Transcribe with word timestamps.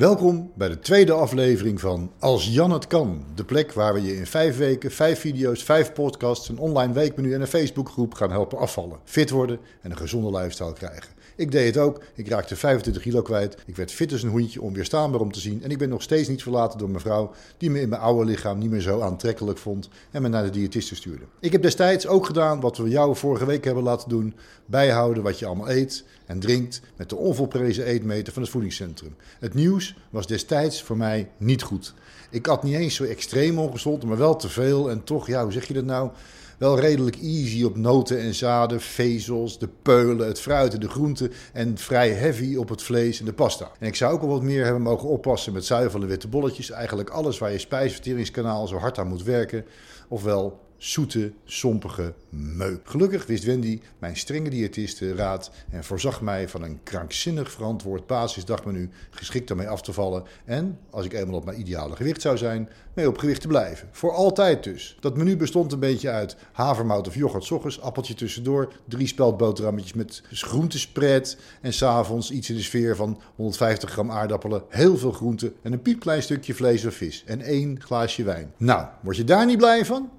Welkom 0.00 0.52
bij 0.54 0.68
de 0.68 0.78
tweede 0.78 1.12
aflevering 1.12 1.80
van 1.80 2.12
Als 2.18 2.54
Jan 2.54 2.70
het 2.70 2.86
kan. 2.86 3.24
De 3.34 3.44
plek 3.44 3.72
waar 3.72 3.94
we 3.94 4.02
je 4.02 4.16
in 4.16 4.26
vijf 4.26 4.56
weken, 4.56 4.90
vijf 4.90 5.20
video's, 5.20 5.62
vijf 5.62 5.92
podcasts, 5.92 6.48
een 6.48 6.58
online 6.58 6.92
weekmenu 6.92 7.34
en 7.34 7.40
een 7.40 7.46
Facebookgroep 7.46 8.14
gaan 8.14 8.30
helpen 8.30 8.58
afvallen, 8.58 8.98
fit 9.04 9.30
worden 9.30 9.58
en 9.80 9.90
een 9.90 9.96
gezonde 9.96 10.38
lifestyle 10.38 10.72
krijgen. 10.72 11.12
Ik 11.36 11.50
deed 11.50 11.74
het 11.74 11.84
ook. 11.84 12.02
Ik 12.14 12.28
raakte 12.28 12.56
25 12.56 13.02
kilo 13.02 13.22
kwijt. 13.22 13.56
Ik 13.66 13.76
werd 13.76 13.92
fit 13.92 14.12
als 14.12 14.22
een 14.22 14.30
hoentje, 14.30 14.62
onweerstaanbaar 14.62 15.20
om 15.20 15.32
te 15.32 15.40
zien. 15.40 15.62
En 15.62 15.70
ik 15.70 15.78
ben 15.78 15.88
nog 15.88 16.02
steeds 16.02 16.28
niet 16.28 16.42
verlaten 16.42 16.78
door 16.78 16.88
mijn 16.90 17.00
vrouw, 17.00 17.30
die 17.56 17.70
me 17.70 17.80
in 17.80 17.88
mijn 17.88 18.00
oude 18.00 18.24
lichaam 18.24 18.58
niet 18.58 18.70
meer 18.70 18.80
zo 18.80 19.00
aantrekkelijk 19.00 19.58
vond 19.58 19.88
en 20.10 20.22
me 20.22 20.28
naar 20.28 20.44
de 20.44 20.50
diëtiste 20.50 20.94
stuurde. 20.94 21.24
Ik 21.40 21.52
heb 21.52 21.62
destijds 21.62 22.06
ook 22.06 22.26
gedaan 22.26 22.60
wat 22.60 22.76
we 22.76 22.88
jou 22.88 23.16
vorige 23.16 23.46
week 23.46 23.64
hebben 23.64 23.82
laten 23.82 24.08
doen: 24.08 24.34
bijhouden 24.66 25.22
wat 25.22 25.38
je 25.38 25.46
allemaal 25.46 25.70
eet 25.70 26.04
en 26.30 26.40
drinkt 26.40 26.80
met 26.96 27.08
de 27.08 27.16
onvolprezen 27.16 27.84
eetmeter 27.84 28.32
van 28.32 28.42
het 28.42 28.50
voedingscentrum. 28.50 29.16
Het 29.38 29.54
nieuws 29.54 29.96
was 30.10 30.26
destijds 30.26 30.82
voor 30.82 30.96
mij 30.96 31.30
niet 31.36 31.62
goed. 31.62 31.94
Ik 32.30 32.46
had 32.46 32.62
niet 32.62 32.74
eens 32.74 32.94
zo 32.94 33.04
extreem 33.04 33.58
ongezond, 33.58 34.04
maar 34.04 34.16
wel 34.16 34.36
te 34.36 34.48
veel. 34.48 34.90
En 34.90 35.04
toch, 35.04 35.26
ja, 35.26 35.42
hoe 35.42 35.52
zeg 35.52 35.66
je 35.66 35.74
dat 35.74 35.84
nou? 35.84 36.10
Wel 36.58 36.80
redelijk 36.80 37.16
easy 37.16 37.64
op 37.64 37.76
noten 37.76 38.20
en 38.20 38.34
zaden, 38.34 38.80
vezels, 38.80 39.58
de 39.58 39.68
peulen, 39.82 40.26
het 40.26 40.40
fruit 40.40 40.74
en 40.74 40.80
de 40.80 40.88
groenten. 40.88 41.32
En 41.52 41.78
vrij 41.78 42.10
heavy 42.10 42.56
op 42.56 42.68
het 42.68 42.82
vlees 42.82 43.18
en 43.18 43.24
de 43.24 43.32
pasta. 43.32 43.70
En 43.78 43.86
ik 43.86 43.96
zou 43.96 44.14
ook 44.14 44.22
al 44.22 44.28
wat 44.28 44.42
meer 44.42 44.64
hebben 44.64 44.82
mogen 44.82 45.08
oppassen 45.08 45.52
met 45.52 45.64
zuivel 45.64 46.02
en 46.02 46.08
witte 46.08 46.28
bolletjes. 46.28 46.70
Eigenlijk 46.70 47.10
alles 47.10 47.38
waar 47.38 47.52
je 47.52 47.58
spijsverteringskanaal 47.58 48.66
zo 48.66 48.76
hard 48.76 48.98
aan 48.98 49.08
moet 49.08 49.22
werken. 49.22 49.64
Ofwel 50.08 50.60
zoete, 50.82 51.32
sompige 51.44 52.14
meuk. 52.28 52.80
Gelukkig 52.84 53.26
wist 53.26 53.44
Wendy, 53.44 53.80
mijn 53.98 54.16
strenge 54.16 54.50
diëtiste, 54.50 55.14
raad 55.14 55.50
en 55.70 55.84
voorzag 55.84 56.20
mij 56.20 56.48
van 56.48 56.62
een 56.62 56.80
krankzinnig 56.82 57.50
verantwoord 57.50 58.06
basisdagmenu 58.06 58.90
geschikt 59.10 59.50
om 59.50 59.56
mee 59.56 59.68
af 59.68 59.82
te 59.82 59.92
vallen 59.92 60.24
en, 60.44 60.78
als 60.90 61.04
ik 61.04 61.12
eenmaal 61.12 61.36
op 61.36 61.44
mijn 61.44 61.60
ideale 61.60 61.96
gewicht 61.96 62.20
zou 62.20 62.36
zijn, 62.36 62.68
mee 62.94 63.08
op 63.08 63.18
gewicht 63.18 63.40
te 63.40 63.46
blijven. 63.46 63.88
Voor 63.90 64.12
altijd 64.12 64.64
dus. 64.64 64.96
Dat 65.00 65.16
menu 65.16 65.36
bestond 65.36 65.72
een 65.72 65.78
beetje 65.78 66.10
uit 66.10 66.36
havermout 66.52 67.08
of 67.08 67.14
yoghurt 67.14 67.72
s 67.72 67.80
appeltje 67.80 68.14
tussendoor, 68.14 68.72
drie 68.88 69.06
speldboterhammetjes 69.06 69.92
met 69.92 70.22
groentespread 70.30 71.36
en 71.60 71.72
s'avonds 71.72 72.30
iets 72.30 72.50
in 72.50 72.56
de 72.56 72.62
sfeer 72.62 72.96
van 72.96 73.20
150 73.36 73.90
gram 73.90 74.10
aardappelen, 74.10 74.62
heel 74.68 74.96
veel 74.96 75.12
groenten 75.12 75.54
en 75.62 75.72
een 75.72 75.82
piepklein 75.82 76.22
stukje 76.22 76.54
vlees 76.54 76.84
of 76.84 76.94
vis 76.94 77.24
en 77.26 77.40
één 77.40 77.80
glaasje 77.82 78.22
wijn. 78.22 78.52
Nou, 78.56 78.86
word 79.02 79.16
je 79.16 79.24
daar 79.24 79.46
niet 79.46 79.58
blij 79.58 79.84
van? 79.84 80.10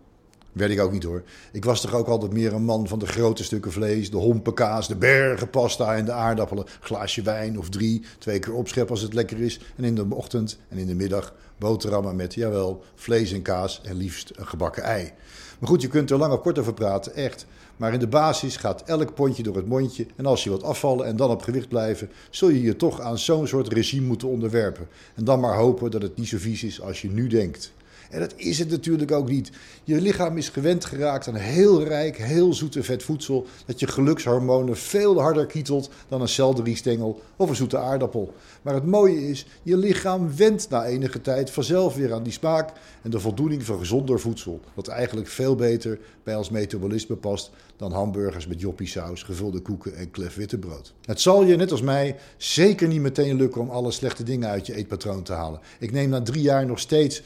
Werd 0.52 0.72
ik 0.72 0.80
ook 0.80 0.92
niet 0.92 1.04
hoor. 1.04 1.24
Ik 1.52 1.66
was 1.66 1.82
toch 1.82 1.94
ook 1.94 2.08
altijd 2.08 2.34
meer 2.34 2.54
een 2.54 2.64
man 2.64 2.88
van 2.88 3.00
de 3.00 3.06
grote 3.06 3.44
stukken 3.44 3.72
vlees, 3.72 4.12
de 4.12 4.18
hompenkaas, 4.18 4.88
de 4.88 4.96
bergen 4.96 5.50
pasta 5.50 5.96
en 5.96 6.06
de 6.06 6.12
aardappelen. 6.12 6.66
Glaasje 6.80 7.22
wijn 7.22 7.60
of 7.60 7.70
drie, 7.70 8.04
twee 8.18 8.40
keer 8.40 8.54
opscheppen 8.54 8.94
als 8.94 9.02
het 9.02 9.14
lekker 9.14 9.40
is. 9.40 9.60
En 9.76 9.84
in 9.84 9.96
de 9.96 10.06
ochtend 10.10 10.60
en 10.70 10.78
in 10.78 10.88
de 10.88 10.96
middag 10.96 11.34
boterhammen 11.58 12.16
met, 12.16 12.34
jawel, 12.34 12.84
vlees 12.96 13.32
en 13.32 13.42
kaas 13.42 13.82
en 13.84 13.96
liefst 13.96 14.32
een 14.36 14.48
gebakken 14.48 14.84
ei. 14.84 15.12
Maar 15.60 15.70
goed, 15.70 15.82
je 15.82 15.88
kunt 15.88 16.10
er 16.10 16.18
lang 16.18 16.34
of 16.34 16.42
kort 16.42 16.60
over 16.60 16.74
praten, 16.74 17.16
echt. 17.16 17.46
Maar 17.78 17.94
in 17.94 18.00
de 18.00 18.08
basis 18.08 18.58
gaat 18.58 18.84
elk 18.84 19.14
pondje 19.14 19.44
door 19.44 19.56
het 19.56 19.68
mondje. 19.68 20.06
En 20.16 20.26
als 20.26 20.44
je 20.44 20.50
wilt 20.50 20.64
afvallen 20.64 21.06
en 21.06 21.16
dan 21.16 21.30
op 21.30 21.42
gewicht 21.42 21.68
blijven, 21.68 22.10
zul 22.30 22.50
je 22.50 22.62
je 22.62 22.76
toch 22.76 23.00
aan 23.00 23.18
zo'n 23.18 23.48
soort 23.48 23.68
regime 23.68 24.08
moeten 24.08 24.28
onderwerpen. 24.28 24.88
En 25.16 25.24
dan 25.24 25.40
maar 25.40 25.56
hopen 25.56 25.92
dat 25.92 26.02
het 26.02 26.18
niet 26.18 26.28
zo 26.28 26.38
vies 26.38 26.64
is 26.64 26.82
als 26.82 27.02
je 27.02 27.10
nu 27.10 27.28
denkt. 27.28 27.72
En 28.10 28.20
dat 28.20 28.34
is 28.36 28.60
het 28.60 28.70
natuurlijk 28.70 29.12
ook 29.12 29.30
niet. 29.30 29.52
Je 29.84 30.02
lichaam 30.02 30.38
is 30.38 30.50
gewend 30.50 30.86
geraakt 30.86 31.28
aan 31.28 31.36
heel 31.36 31.84
rijk, 31.84 32.18
heel 32.18 32.54
zoete 32.54 32.84
vet 32.84 33.04
voedsel. 33.04 33.46
Dat 33.66 33.80
je 33.80 33.88
gelukshormonen 33.88 34.78
veel 34.78 35.22
harder 35.22 35.46
kietelt 35.46 35.90
dan 36.08 36.22
een 36.22 36.28
selderiestengel 36.28 37.22
of 37.36 37.50
een 37.50 37.56
zoete 37.56 37.78
aardappel. 37.78 38.34
Maar 38.62 38.74
het 38.74 38.86
mooie 38.86 39.30
is, 39.30 39.46
je 39.64 39.78
lichaam 39.78 40.36
wendt 40.36 40.70
na 40.70 40.86
enige 40.86 41.22
tijd 41.22 41.52
vanzelf 41.52 41.96
weer 41.96 42.14
aan 42.14 42.24
die 42.24 42.34
smaak 42.34 42.72
en 43.02 43.10
de 43.10 43.20
voldoening 43.20 43.64
van 43.64 43.80
gezonder 43.80 44.20
voedsel. 44.20 44.60
Wat 44.74 44.88
eigenlijk 44.88 45.28
veel 45.28 45.56
beter 45.56 46.00
bij 46.24 46.36
ons 46.36 46.50
metabolisme 46.50 47.16
past 47.16 47.52
dan 47.78 47.92
hamburgers 47.92 48.48
met 48.48 48.62
joppiesaus, 48.62 49.24
gevulde 49.24 49.59
koeken 49.59 49.96
en 49.96 50.12
klef 50.12 50.36
wittebrood. 50.36 50.94
Het 51.06 51.22
zal 51.22 51.44
je, 51.44 51.56
net 51.56 51.72
als 51.72 51.81
mij, 51.81 52.16
zeker 52.38 52.88
niet 52.88 53.02
meteen 53.02 53.36
lukken 53.36 53.62
om 53.62 53.70
alle 53.70 53.92
slechte 53.92 54.24
dingen 54.24 54.50
uit 54.50 54.66
je 54.66 54.75
eetpatroon 54.75 55.24
te 55.24 55.34
halen. 55.34 55.59
Ik 55.80 55.92
neem 55.92 56.09
na 56.09 56.22
drie 56.22 56.42
jaar 56.42 56.66
nog 56.66 56.80
steeds 56.80 57.22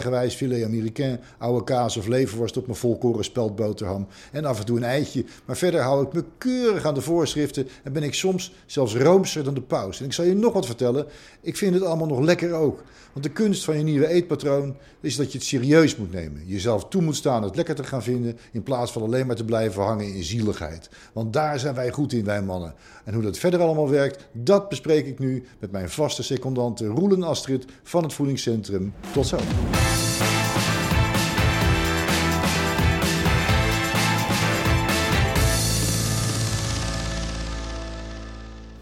strontengewijs 0.00 0.34
filet 0.34 0.64
américain, 0.64 1.20
oude 1.38 1.64
kaas 1.64 1.96
of 1.96 2.06
leverworst 2.06 2.56
op 2.56 2.66
mijn 2.66 2.78
volkoren 2.78 3.24
speldboterham 3.24 4.06
en 4.32 4.44
af 4.44 4.58
en 4.58 4.64
toe 4.64 4.76
een 4.76 4.84
eitje. 4.84 5.24
Maar 5.44 5.56
verder 5.56 5.80
hou 5.80 6.06
ik 6.06 6.12
me 6.12 6.24
keurig 6.38 6.84
aan 6.84 6.94
de 6.94 7.00
voorschriften 7.00 7.68
en 7.82 7.92
ben 7.92 8.02
ik 8.02 8.14
soms 8.14 8.52
zelfs 8.66 8.96
roomser 8.96 9.44
dan 9.44 9.54
de 9.54 9.60
paus. 9.60 10.00
En 10.00 10.04
ik 10.04 10.12
zal 10.12 10.24
je 10.24 10.34
nog 10.34 10.52
wat 10.52 10.66
vertellen, 10.66 11.06
ik 11.40 11.56
vind 11.56 11.74
het 11.74 11.82
allemaal 11.82 12.06
nog 12.06 12.20
lekker 12.20 12.52
ook. 12.52 12.82
Want 13.12 13.24
de 13.24 13.30
kunst 13.30 13.64
van 13.64 13.76
je 13.76 13.82
nieuwe 13.82 14.06
eetpatroon 14.06 14.76
is 15.00 15.16
dat 15.16 15.32
je 15.32 15.38
het 15.38 15.46
serieus 15.46 15.96
moet 15.96 16.12
nemen. 16.12 16.42
Jezelf 16.46 16.88
toe 16.88 17.02
moet 17.02 17.16
staan 17.16 17.42
het 17.42 17.56
lekker 17.56 17.74
te 17.74 17.84
gaan 17.84 18.02
vinden 18.02 18.38
in 18.52 18.62
plaats 18.62 18.92
van 18.92 19.02
alleen 19.02 19.26
maar 19.26 19.36
te 19.36 19.44
blijven 19.44 19.82
hangen 19.82 20.14
in 20.14 20.22
zieligheid. 20.22 20.90
Want 21.12 21.32
daar 21.32 21.58
zijn 21.58 21.74
wij 21.74 21.90
goed 21.90 22.12
in, 22.12 22.24
wij 22.24 22.42
mannen. 22.42 22.74
En 23.04 23.14
hoe 23.14 23.22
dat 23.22 23.38
verder 23.38 23.60
allemaal 23.60 23.88
werkt, 23.88 24.28
dat 24.32 24.68
bespreek 24.68 25.06
ik 25.06 25.18
nu 25.18 25.44
met 25.58 25.70
mijn 25.70 25.90
vaste 25.90 26.22
secondante 26.22 26.86
Roelen 26.86 27.22
Astrid 27.22 27.64
van 27.82 28.02
het 28.02 28.12
Voedingscentrum. 28.12 28.92
Tot 29.12 29.26
zo. 29.26 29.38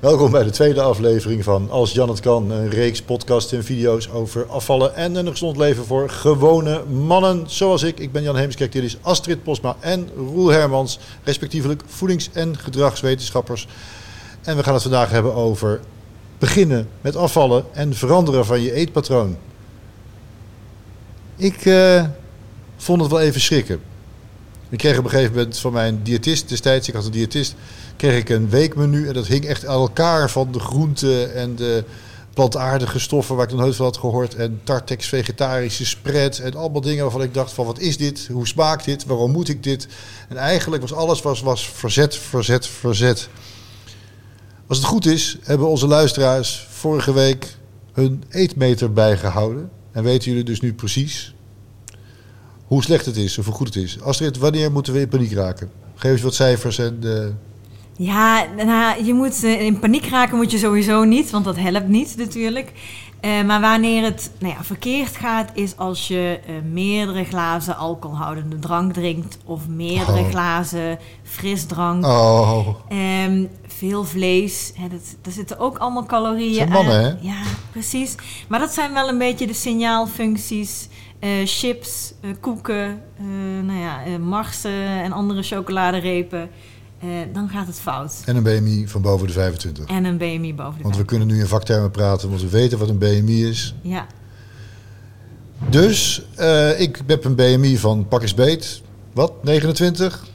Welkom 0.00 0.30
bij 0.30 0.44
de 0.44 0.50
tweede 0.50 0.80
aflevering 0.80 1.44
van 1.44 1.70
Als 1.70 1.92
Jan 1.92 2.08
het 2.08 2.20
kan, 2.20 2.50
een 2.50 2.70
reeks 2.70 3.02
podcasts 3.02 3.52
en 3.52 3.64
video's 3.64 4.08
over 4.08 4.46
afvallen 4.46 4.94
en 4.94 5.14
een 5.14 5.28
gezond 5.28 5.56
leven 5.56 5.84
voor 5.84 6.10
gewone 6.10 6.84
mannen 6.84 7.44
zoals 7.46 7.82
ik. 7.82 7.98
Ik 7.98 8.12
ben 8.12 8.22
Jan 8.22 8.36
Heemskerk, 8.36 8.72
dit 8.72 8.82
is 8.82 8.96
Astrid 9.00 9.42
Posma 9.42 9.76
en 9.80 10.08
Roel 10.16 10.48
Hermans, 10.48 10.98
respectievelijk 11.24 11.82
voedings- 11.86 12.30
en 12.32 12.58
gedragswetenschappers. 12.58 13.68
En 14.42 14.56
we 14.56 14.62
gaan 14.62 14.74
het 14.74 14.82
vandaag 14.82 15.10
hebben 15.10 15.34
over 15.34 15.80
beginnen 16.38 16.88
met 17.00 17.16
afvallen 17.16 17.64
en 17.72 17.94
veranderen 17.94 18.46
van 18.46 18.60
je 18.60 18.72
eetpatroon. 18.72 19.36
Ik 21.36 21.64
uh, 21.64 22.04
vond 22.76 23.00
het 23.00 23.10
wel 23.10 23.20
even 23.20 23.40
schrikken. 23.40 23.80
Ik 24.68 24.78
kreeg 24.78 24.98
op 24.98 25.04
een 25.04 25.10
gegeven 25.10 25.34
moment 25.34 25.58
van 25.58 25.72
mijn 25.72 26.00
diëtist 26.02 26.48
destijds, 26.48 26.88
ik 26.88 26.94
had 26.94 27.04
een 27.04 27.10
diëtist, 27.10 27.54
kreeg 27.98 28.18
ik 28.18 28.28
een 28.28 28.48
weekmenu. 28.48 29.08
En 29.08 29.14
dat 29.14 29.26
hing 29.26 29.44
echt 29.44 29.66
aan 29.66 29.80
elkaar 29.80 30.30
van 30.30 30.52
de 30.52 30.60
groenten 30.60 31.34
en 31.34 31.56
de 31.56 31.84
plantaardige 32.34 32.98
stoffen 32.98 33.36
waar 33.36 33.44
ik 33.44 33.50
nog 33.50 33.60
nooit 33.60 33.76
van 33.76 33.84
had 33.84 33.96
gehoord. 33.96 34.34
En 34.34 34.60
tartex 34.64 35.06
vegetarische 35.06 35.86
spread 35.86 36.38
en 36.38 36.54
allemaal 36.54 36.80
dingen 36.80 37.02
waarvan 37.02 37.22
ik 37.22 37.34
dacht 37.34 37.52
van 37.52 37.66
wat 37.66 37.78
is 37.78 37.96
dit? 37.96 38.28
Hoe 38.32 38.46
smaakt 38.46 38.84
dit? 38.84 39.04
Waarom 39.04 39.30
moet 39.30 39.48
ik 39.48 39.62
dit? 39.62 39.88
En 40.28 40.36
eigenlijk 40.36 40.82
was 40.82 40.92
alles 40.92 41.22
was, 41.22 41.40
was 41.40 41.68
verzet, 41.68 42.16
verzet, 42.16 42.66
verzet. 42.66 43.28
Als 44.66 44.78
het 44.78 44.86
goed 44.86 45.06
is, 45.06 45.38
hebben 45.42 45.68
onze 45.68 45.86
luisteraars 45.86 46.66
vorige 46.70 47.12
week 47.12 47.56
hun 47.92 48.24
eetmeter 48.30 48.92
bijgehouden. 48.92 49.70
En 49.92 50.02
weten 50.02 50.28
jullie 50.28 50.44
dus 50.44 50.60
nu 50.60 50.74
precies 50.74 51.34
hoe 52.64 52.82
slecht 52.82 53.06
het 53.06 53.16
is 53.16 53.38
of 53.38 53.44
hoe 53.44 53.54
goed 53.54 53.66
het 53.66 53.76
is. 53.76 54.00
Astrid, 54.00 54.38
wanneer 54.38 54.72
moeten 54.72 54.92
we 54.92 55.00
in 55.00 55.08
paniek 55.08 55.32
raken? 55.32 55.70
Geef 55.94 56.12
eens 56.12 56.22
wat 56.22 56.34
cijfers 56.34 56.78
en... 56.78 56.98
Uh... 57.02 57.26
Ja, 57.98 58.44
nou, 58.56 59.04
je 59.04 59.14
moet 59.14 59.44
uh, 59.44 59.60
in 59.60 59.78
paniek 59.78 60.06
raken 60.06 60.36
moet 60.36 60.50
je 60.50 60.58
sowieso 60.58 61.04
niet, 61.04 61.30
want 61.30 61.44
dat 61.44 61.56
helpt 61.56 61.88
niet 61.88 62.14
natuurlijk. 62.16 62.72
Uh, 63.24 63.42
maar 63.42 63.60
wanneer 63.60 64.02
het 64.04 64.30
nou 64.38 64.54
ja, 64.54 64.64
verkeerd 64.64 65.16
gaat, 65.16 65.50
is 65.54 65.76
als 65.76 66.08
je 66.08 66.40
meerdere 66.72 67.24
glazen 67.24 67.76
alcoholhoudende 67.76 68.58
drank 68.58 68.92
drinkt 68.92 69.38
of 69.44 69.68
meerdere 69.68 70.20
oh. 70.20 70.28
glazen 70.28 70.98
frisdrank. 71.22 72.06
Oh. 72.06 72.68
Um, 73.26 73.48
veel 73.66 74.04
vlees. 74.04 74.72
Hè, 74.74 74.88
dat, 74.88 75.16
daar 75.22 75.32
zitten 75.32 75.58
ook 75.58 75.78
allemaal 75.78 76.06
calorieën 76.06 76.62
aan. 76.62 76.72
mannen, 76.72 77.02
hè? 77.02 77.08
Ja, 77.08 77.40
precies. 77.70 78.14
Maar 78.48 78.60
dat 78.60 78.72
zijn 78.72 78.92
wel 78.92 79.08
een 79.08 79.18
beetje 79.18 79.46
de 79.46 79.54
signaalfuncties 79.54 80.88
uh, 81.20 81.30
chips, 81.44 82.14
koeken, 82.40 83.02
nou 83.62 83.78
ja, 83.78 84.18
marsen 84.18 84.86
en 85.02 85.12
andere 85.12 85.42
chocoladerepen. 85.42 86.50
Dan 87.32 87.48
gaat 87.48 87.66
het 87.66 87.80
fout. 87.80 88.22
En 88.24 88.36
een 88.36 88.42
BMI 88.42 88.88
van 88.88 89.02
boven 89.02 89.26
de 89.26 89.32
25. 89.32 89.84
En 89.86 90.04
een 90.04 90.16
BMI 90.16 90.54
boven 90.54 90.76
de 90.76 90.82
Want 90.82 90.96
we 90.96 91.04
kunnen 91.04 91.28
nu 91.28 91.38
in 91.38 91.46
vaktermen 91.46 91.90
praten, 91.90 92.28
want 92.28 92.40
we 92.40 92.48
weten 92.48 92.78
wat 92.78 92.88
een 92.88 92.98
BMI 92.98 93.48
is. 93.48 93.74
Ja. 93.82 94.06
Dus 95.68 96.22
ik 96.78 97.02
heb 97.06 97.24
een 97.24 97.34
BMI 97.34 97.78
van 97.78 98.08
pak 98.08 98.22
eens 98.22 98.34
beet. 98.34 98.82
Wat? 99.12 99.32
29? 99.44 100.26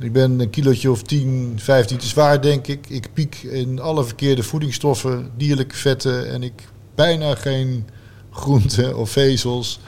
Ik 0.00 0.12
ben 0.12 0.40
een 0.40 0.50
kilootje 0.50 0.90
of 0.90 1.02
10, 1.02 1.54
15 1.56 1.98
te 1.98 2.06
zwaar, 2.06 2.42
denk 2.42 2.66
ik. 2.66 2.88
Ik 2.88 3.08
piek 3.12 3.42
in 3.42 3.80
alle 3.80 4.04
verkeerde 4.04 4.42
voedingsstoffen, 4.42 5.30
dierlijke 5.36 5.76
vetten 5.76 6.30
en 6.30 6.42
ik 6.42 6.68
bijna 6.94 7.34
geen 7.34 7.86
groenten 8.30 8.96
of 8.96 9.10
vezels. 9.10 9.80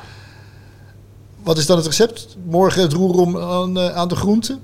Wat 1.43 1.59
is 1.59 1.67
dan 1.67 1.77
het 1.77 1.87
recept? 1.87 2.37
Morgen 2.45 2.83
het 2.83 2.93
roer 2.93 3.15
om 3.15 3.39
aan, 3.39 3.79
eh, 3.79 3.97
aan 3.97 4.09
de 4.09 4.17
groenten? 4.17 4.61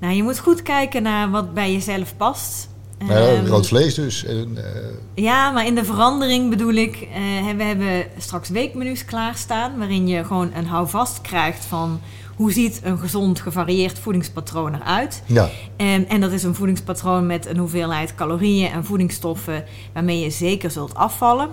Nou, 0.00 0.14
je 0.14 0.22
moet 0.22 0.38
goed 0.38 0.62
kijken 0.62 1.02
naar 1.02 1.30
wat 1.30 1.54
bij 1.54 1.72
jezelf 1.72 2.16
past. 2.16 2.68
Nou 2.98 3.20
ja, 3.20 3.34
Ehm, 3.34 3.46
rood 3.46 3.66
vlees 3.66 3.94
dus. 3.94 4.24
En, 4.24 4.56
eh, 4.56 4.80
Ja, 5.14 5.50
maar 5.50 5.66
in 5.66 5.74
de 5.74 5.84
verandering 5.84 6.50
bedoel 6.50 6.72
ik, 6.72 6.96
eh, 6.96 7.56
we 7.56 7.62
hebben 7.62 8.04
straks 8.18 8.48
weekmenu's 8.48 9.04
klaarstaan, 9.04 9.78
waarin 9.78 10.08
je 10.08 10.24
gewoon 10.24 10.50
een 10.54 10.66
houvast 10.66 11.20
krijgt 11.20 11.64
van 11.64 12.00
hoe 12.36 12.52
ziet 12.52 12.80
een 12.84 12.98
gezond 12.98 13.40
gevarieerd 13.40 13.98
voedingspatroon 13.98 14.74
eruit. 14.74 15.22
ja. 15.26 15.50
En, 15.76 16.08
en 16.08 16.20
dat 16.20 16.32
is 16.32 16.42
een 16.42 16.54
voedingspatroon 16.54 17.26
met 17.26 17.46
een 17.46 17.56
hoeveelheid 17.56 18.14
calorieën 18.14 18.70
en 18.70 18.84
voedingsstoffen 18.84 19.64
waarmee 19.92 20.20
je 20.20 20.30
zeker 20.30 20.70
zult 20.70 20.94
afvallen. 20.94 21.48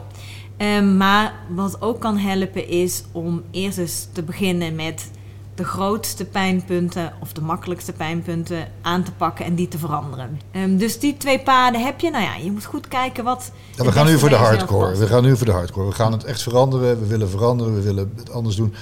Ehm, 0.57 0.97
maar 0.97 1.33
wat 1.49 1.81
ook 1.81 1.99
kan 1.99 2.17
helpen 2.17 2.67
is 2.67 3.03
om 3.11 3.41
eerst 3.51 3.77
eens 3.77 4.07
te 4.13 4.23
beginnen 4.23 4.75
met 4.75 5.11
de 5.55 5.63
grootste 5.63 6.25
pijnpunten 6.25 7.13
of 7.21 7.33
de 7.33 7.41
makkelijkste 7.41 7.91
pijnpunten 7.93 8.67
aan 8.81 9.03
te 9.03 9.11
pakken 9.11 9.45
en 9.45 9.55
die 9.55 9.67
te 9.67 9.77
veranderen. 9.77 10.39
Ehm, 10.51 10.77
dus 10.77 10.99
die 10.99 11.17
twee 11.17 11.39
paden 11.39 11.83
heb 11.83 11.99
je. 11.99 12.09
Nou 12.09 12.23
ja, 12.23 12.35
je 12.35 12.51
moet 12.51 12.65
goed 12.65 12.87
kijken 12.87 13.23
wat. 13.23 13.51
Ja, 13.75 13.83
we 13.83 13.91
gaan 13.91 14.05
nu 14.05 14.17
voor 14.19 14.29
de 14.29 14.35
hardcore. 14.35 14.97
We 14.97 15.07
gaan 15.07 15.23
nu 15.23 15.37
voor 15.37 15.45
de 15.45 15.51
hardcore. 15.51 15.87
We 15.87 15.93
gaan 15.93 16.11
het 16.11 16.23
echt 16.23 16.41
veranderen. 16.41 16.99
We 16.99 17.05
willen 17.07 17.29
veranderen. 17.29 17.73
We 17.73 17.81
willen 17.81 18.11
het 18.15 18.31
anders 18.31 18.55
doen. 18.55 18.73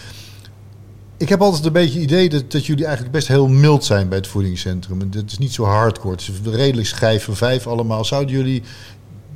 Ik 1.18 1.30
heb 1.30 1.42
altijd 1.42 1.66
een 1.66 1.72
beetje 1.72 2.00
het 2.00 2.10
idee 2.12 2.30
dat, 2.30 2.52
dat 2.52 2.66
jullie 2.66 2.84
eigenlijk 2.86 3.14
best 3.14 3.28
heel 3.28 3.48
mild 3.48 3.86
zijn 3.86 4.08
bij 4.10 4.18
het 4.18 4.28
voedingscentrum. 4.28 5.02
En 5.02 5.10
Dat 5.12 5.24
is 5.28 5.38
niet 5.38 5.54
zo 5.54 5.64
hardcore. 5.64 6.12
Het 6.16 6.22
is 6.22 6.54
redelijk 6.54 6.88
schijf 6.88 7.24
van 7.24 7.36
vijf 7.36 7.68
allemaal. 7.68 8.06
Zouden 8.06 8.36
jullie, 8.36 8.64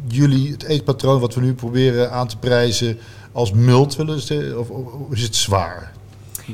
jullie 0.08 0.52
het 0.52 0.64
eetpatroon 0.64 1.20
wat 1.20 1.36
we 1.36 1.42
nu 1.42 1.54
proberen 1.54 2.12
aan 2.12 2.28
te 2.28 2.38
prijzen 2.38 2.98
als 3.32 3.52
mild 3.52 3.96
willen 3.96 4.60
of- 4.60 4.70
of 4.70 4.84
is 5.12 5.22
het 5.22 5.36
zwaar? 5.36 5.92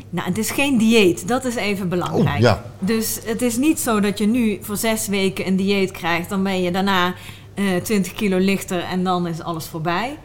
Nou, 0.09 0.27
het 0.27 0.37
is 0.37 0.51
geen 0.51 0.77
dieet. 0.77 1.27
Dat 1.27 1.45
is 1.45 1.55
even 1.55 1.89
belangrijk. 1.89 2.35
Oh, 2.35 2.41
ja. 2.41 2.65
Dus 2.79 3.19
het 3.23 3.41
is 3.41 3.57
niet 3.57 3.79
zo 3.79 3.99
dat 3.99 4.17
je 4.17 4.27
nu 4.27 4.57
voor 4.61 4.77
zes 4.77 5.07
weken 5.07 5.47
een 5.47 5.55
dieet 5.55 5.91
krijgt. 5.91 6.29
Dan 6.29 6.43
ben 6.43 6.61
je 6.61 6.71
daarna 6.71 7.13
eh 7.53 7.65
20 7.83 8.13
kilo 8.13 8.37
lichter 8.37 8.83
en 8.83 9.03
dan 9.03 9.27
is 9.27 9.41
alles 9.41 9.65
voorbij. 9.65 10.17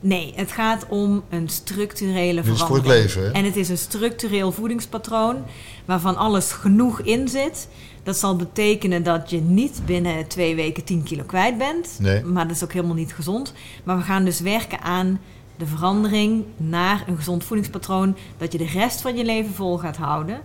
Nee, 0.00 0.32
het 0.36 0.52
gaat 0.52 0.86
om 0.88 1.22
een 1.28 1.48
structurele 1.48 2.40
is 2.40 2.46
voor 2.46 2.56
het 2.56 2.66
verandering. 2.66 3.02
leven. 3.02 3.22
Hè? 3.22 3.30
En 3.30 3.44
het 3.44 3.56
is 3.56 3.68
een 3.68 3.78
structureel 3.78 4.52
voedingspatroon 4.52 5.36
waarvan 5.84 6.16
alles 6.16 6.52
genoeg 6.52 7.00
in 7.00 7.28
zit. 7.28 7.68
Dat 8.02 8.16
zal 8.16 8.36
betekenen 8.36 9.02
dat 9.02 9.30
je 9.30 9.40
niet 9.40 9.80
binnen 9.86 10.28
twee 10.28 10.54
weken 10.54 10.84
10 10.84 11.02
kilo 11.02 11.22
kwijt 11.26 11.58
bent. 11.58 11.96
Nee. 12.00 12.24
Maar 12.24 12.46
dat 12.48 12.56
is 12.56 12.64
ook 12.64 12.72
helemaal 12.72 12.94
niet 12.94 13.14
gezond. 13.14 13.52
Maar 13.84 13.96
we 13.96 14.02
gaan 14.02 14.24
dus 14.24 14.40
werken 14.40 14.80
aan 14.80 15.20
de 15.62 15.68
verandering 15.68 16.44
naar 16.56 17.04
een 17.06 17.16
gezond 17.16 17.44
voedingspatroon. 17.44 18.16
Dat 18.38 18.52
je 18.52 18.58
de 18.58 18.66
rest 18.66 19.00
van 19.00 19.16
je 19.16 19.24
leven 19.24 19.54
vol 19.54 19.78
gaat 19.78 19.96
houden. 19.96 20.40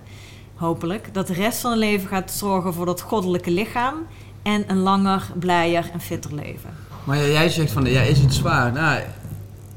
Hopelijk. 0.56 1.10
Dat 1.14 1.28
de 1.28 1.34
rest 1.34 1.60
van 1.60 1.72
je 1.72 1.78
leven 1.78 2.08
gaat 2.08 2.31
zorgen 2.31 2.74
voor 2.74 2.86
dat 2.86 3.02
goddelijke 3.02 3.52
lichaam. 3.52 3.96
En 4.42 4.64
een 4.68 4.78
langer, 4.78 5.31
blijer 5.40 5.90
en 5.94 6.02
fitter 6.02 6.34
leven. 6.34 6.69
Maar 7.04 7.18
ja, 7.18 7.24
jij 7.24 7.50
zegt 7.50 7.72
van, 7.72 7.86
ja, 7.86 8.02
is 8.02 8.19
het 8.19 8.34
zwaar? 8.34 8.72
Nou, 8.72 9.02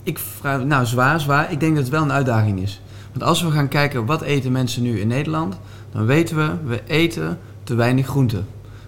ik 0.03 0.19
vraag, 0.19 0.65
nou, 0.65 0.87
zwaar, 0.87 1.21
zwaar. 1.21 1.53
Ik 1.53 1.61
denk 1.61 1.75
dat 1.75 1.83
het 1.83 1.93
wel 1.93 2.03
een 2.03 2.13
uitdaging 2.13 2.61
is. 2.63 2.81
Want 3.11 3.23
als 3.23 3.43
we 3.43 3.51
gaan 3.51 3.69
kijken, 3.69 4.07
wat 4.07 4.23
eten 4.23 4.53
mensen 4.53 4.83
nu 4.83 5.01
in 5.01 5.09
Nederland? 5.09 5.57
Dan 5.93 6.07
weten 6.07 6.37
we, 6.37 6.51
we 6.65 6.83
eten 6.87 7.39
te 7.65 7.75
weinig 7.75 8.07
groenten. 8.07 8.47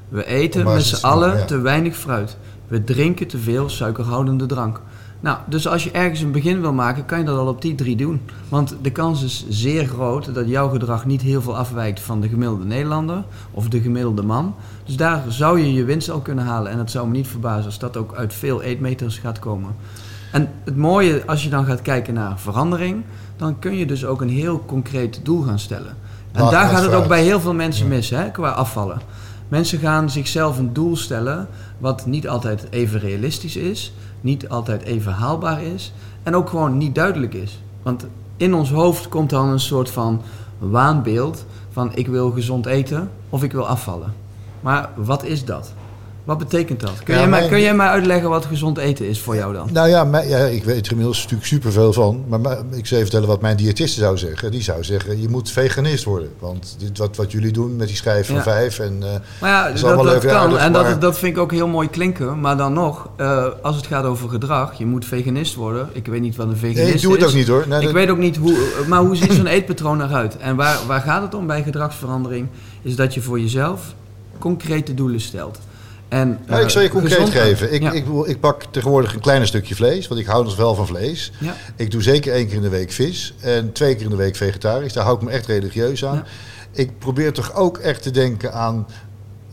We 0.09 0.27
eten 0.27 0.65
met 0.65 0.85
z'n 0.85 1.07
allen 1.07 1.39
ja. 1.39 1.45
te 1.45 1.59
weinig 1.59 1.97
fruit. 1.97 2.37
We 2.69 2.85
drinken 2.85 3.27
te 3.27 3.39
veel 3.39 3.69
suikerhoudende 3.69 4.47
drank. 4.47 4.81
Nou, 5.23 5.39
dus 5.47 5.69
als 5.69 5.85
je 5.85 5.91
ergens 5.91 6.21
een 6.21 6.33
begin 6.33 6.61
wil 6.61 6.73
maken, 6.73 7.05
kan 7.05 7.19
je 7.19 7.25
dat 7.25 7.39
al 7.39 7.47
op 7.47 7.63
die 7.63 7.75
drie 7.75 7.97
doen. 7.97 8.21
Want 8.49 8.77
de 8.83 8.91
kans 8.91 9.23
is 9.23 9.47
zeer 9.49 9.87
groot 9.87 10.35
dat 10.35 10.49
jouw 10.49 10.69
gedrag 10.69 11.07
niet 11.07 11.23
heel 11.23 11.43
veel 11.43 11.57
afwijkt 11.57 12.01
van 12.01 12.21
de 12.21 12.29
gemiddelde 12.29 12.65
Nederlander 12.65 13.25
of 13.51 13.69
de 13.69 13.81
gemiddelde 13.81 14.23
man. 14.23 14.55
Dus 14.85 14.97
daar 14.97 15.23
zou 15.29 15.61
je 15.61 15.73
je 15.73 15.85
winst 15.85 16.11
al 16.11 16.21
kunnen 16.21 16.45
halen. 16.45 16.73
En 16.73 16.79
het 16.79 16.91
zou 16.91 17.07
me 17.07 17.13
niet 17.13 17.27
verbazen 17.27 17.65
als 17.65 17.79
dat 17.79 17.97
ook 17.97 18.15
uit 18.15 18.35
veel 18.35 18.63
eetmeters 18.63 19.19
gaat 19.19 19.39
komen. 19.39 19.75
En 20.33 20.49
het 20.65 20.77
mooie, 20.77 21.23
als 21.27 21.43
je 21.43 21.51
dan 21.51 21.65
gaat 21.65 21.83
kijken 21.83 22.15
naar 22.15 22.39
verandering, 22.39 23.05
dan 23.37 23.59
kun 23.59 23.77
je 23.77 23.87
dus 23.87 24.05
ook 24.05 24.21
een 24.21 24.29
heel 24.29 24.65
concreet 24.67 25.21
doel 25.23 25.43
gaan 25.43 25.59
stellen. 25.59 25.97
En 26.33 26.51
daar 26.51 26.69
gaat 26.69 26.83
het 26.83 26.95
ook 26.95 27.09
bij 27.09 27.23
heel 27.23 27.41
veel 27.41 27.55
mensen 27.55 27.89
mis, 27.89 28.11
hè, 28.11 28.31
qua 28.31 28.51
afvallen. 28.51 29.01
Mensen 29.49 29.79
gaan 29.79 30.11
zichzelf 30.11 30.59
een 30.59 30.73
doel 30.73 30.97
stellen 30.97 31.49
wat 31.79 32.07
niet 32.07 32.29
altijd 32.29 32.67
even 32.71 33.01
realistisch 33.01 33.57
is, 33.57 33.93
niet 34.23 34.49
altijd 34.49 34.83
even 34.83 35.13
haalbaar 35.13 35.63
is 35.63 35.93
en 36.23 36.35
ook 36.35 36.49
gewoon 36.49 36.77
niet 36.77 36.95
duidelijk 36.95 37.35
is. 37.35 37.61
Want 37.83 38.07
in 38.37 38.55
ons 38.55 38.71
hoofd 38.71 39.09
komt 39.09 39.31
dan 39.31 39.49
een 39.49 39.61
soort 39.61 39.91
van 39.91 40.23
waanbeeld 40.59 41.45
van 41.71 41.91
ik 41.95 42.07
wil 42.07 42.31
gezond 42.31 42.67
eten 42.67 43.11
of 43.29 43.43
ik 43.43 43.53
wil 43.53 43.67
afvallen. 43.67 44.15
Maar 44.61 44.91
wat 44.95 45.25
is 45.25 45.45
dat? 45.45 45.73
Wat 46.25 46.39
betekent 46.39 46.81
dat? 46.81 46.93
Kun, 47.05 47.15
Ja, 47.15 47.21
jij, 47.21 47.29
mij, 47.29 47.39
mijn- 47.39 47.51
kun 47.53 47.61
jij 47.61 47.75
mij 47.75 47.87
uitleggen 47.87 48.29
wat 48.29 48.45
gezond 48.45 48.79
eten 48.79 49.09
is 49.09 49.21
voor 49.21 49.35
jou 49.37 49.53
dan? 49.55 49.69
Nou 49.73 49.89
ja, 49.89 50.05
ik 50.47 50.65
weet 50.65 50.85
er 50.85 50.91
inmiddels 50.91 51.19
natuurlijk 51.23 51.49
superveel 51.49 51.93
van. 51.93 52.25
Maar 52.29 52.41
ik 52.41 52.47
zou 52.47 52.81
even 52.81 52.99
vertellen 52.99 53.29
wat 53.29 53.41
mijn 53.41 53.57
diëtiste 53.57 54.01
zou 54.01 54.19
zeggen. 54.19 54.51
Die 54.51 54.63
zou 54.63 54.85
zeggen, 54.85 55.21
je 55.21 55.29
moet 55.29 55.51
veganist 55.51 56.05
worden. 56.05 56.29
Want 56.39 56.77
dit, 56.79 56.99
wat, 56.99 57.17
wat 57.17 57.33
jullie 57.33 57.53
doen 57.53 57.77
met 57.77 57.87
die 57.87 57.97
schijf 57.97 58.27
van 58.27 58.37
Ja. 58.37 58.43
vijf... 58.43 58.79
En, 58.79 58.97
eh, 59.03 59.09
Maar 59.41 59.51
ja, 59.51 59.67
is 59.67 59.81
dat, 59.81 59.91
kan. 59.97 60.09
aardig, 60.09 60.59
en 60.59 60.73
maar- 60.73 60.85
dat, 60.91 61.01
dat 61.01 61.19
vind 61.19 61.37
ik 61.37 61.43
ook 61.43 61.51
heel 61.53 61.69
mooi 61.69 61.89
klinken. 61.91 62.41
Maar 62.41 62.57
dan 62.57 62.73
nog, 62.73 63.09
eh, 63.17 63.45
als 63.63 63.77
het 63.77 63.87
gaat 63.87 64.05
over 64.05 64.29
gedrag, 64.29 64.75
je 64.79 64.87
moet 64.87 65.05
veganist 65.05 65.55
worden. 65.55 65.89
Ik 65.93 66.07
weet 66.07 66.21
niet 66.21 66.37
wat 66.37 66.47
een 66.47 66.57
veganist 66.57 66.79
is. 66.81 66.85
nee, 66.87 66.95
ik 66.95 67.03
doe 67.03 67.13
het 67.13 67.25
ook 67.25 67.35
niet 67.35 67.49
hoor. 67.49 67.65
Nee, 67.69 67.79
ik 67.79 67.85
dat- 67.85 67.95
weet 67.95 68.11
ook 68.11 68.19
niet 68.19 68.37
hoe, 68.37 68.57
maar 68.89 69.01
hoe 69.01 69.17
ziet 69.17 69.33
zo'n 69.33 69.47
eetpatroon 69.47 70.03
eruit? 70.03 70.37
En 70.37 70.57
waar, 70.57 70.79
waar 70.87 71.01
gaat 71.01 71.23
het 71.23 71.35
om 71.35 71.47
bij 71.47 71.63
gedragsverandering? 71.63 72.49
Is 72.83 72.97
dat 72.97 73.15
je 73.15 73.21
voor 73.23 73.41
jezelf 73.41 73.95
concrete 74.39 74.95
doelen 74.95 75.21
stelt. 75.21 75.59
En, 76.13 76.39
Ja, 76.49 76.59
ik 76.59 76.69
zal 76.69 76.81
je 76.83 76.87
eh, 76.89 76.95
concreet 76.95 77.31
geven. 77.31 77.73
Ik, 77.73 77.83
ja. 77.83 77.93
ik, 77.93 78.05
ik 78.25 78.41
pak 78.41 78.63
tegenwoordig 78.71 79.15
een 79.15 79.21
kleiner 79.21 79.47
stukje 79.49 79.75
vlees, 79.75 80.09
want 80.09 80.21
ik 80.21 80.27
hou 80.27 80.45
dus 80.45 80.55
wel 80.55 80.75
van 80.75 80.87
vlees. 80.87 81.33
Ja. 81.39 81.55
Ik 81.77 81.91
doe 81.91 82.03
zeker 82.03 82.33
één 82.33 82.47
keer 82.47 82.57
in 82.57 82.63
de 82.63 82.69
week 82.69 82.93
vis 82.93 83.35
en 83.41 83.73
twee 83.73 83.95
keer 83.95 84.05
in 84.05 84.11
de 84.11 84.17
week 84.17 84.37
vegetarisch. 84.37 84.93
Daar 84.93 85.05
hou 85.05 85.17
ik 85.17 85.23
me 85.23 85.31
echt 85.31 85.47
religieus 85.47 86.05
aan. 86.05 86.25
Ik 86.73 86.99
probeer 86.99 87.33
toch 87.33 87.55
ook 87.55 87.79
echt 87.79 88.03
te 88.03 88.11
denken 88.11 88.53
aan 88.53 88.87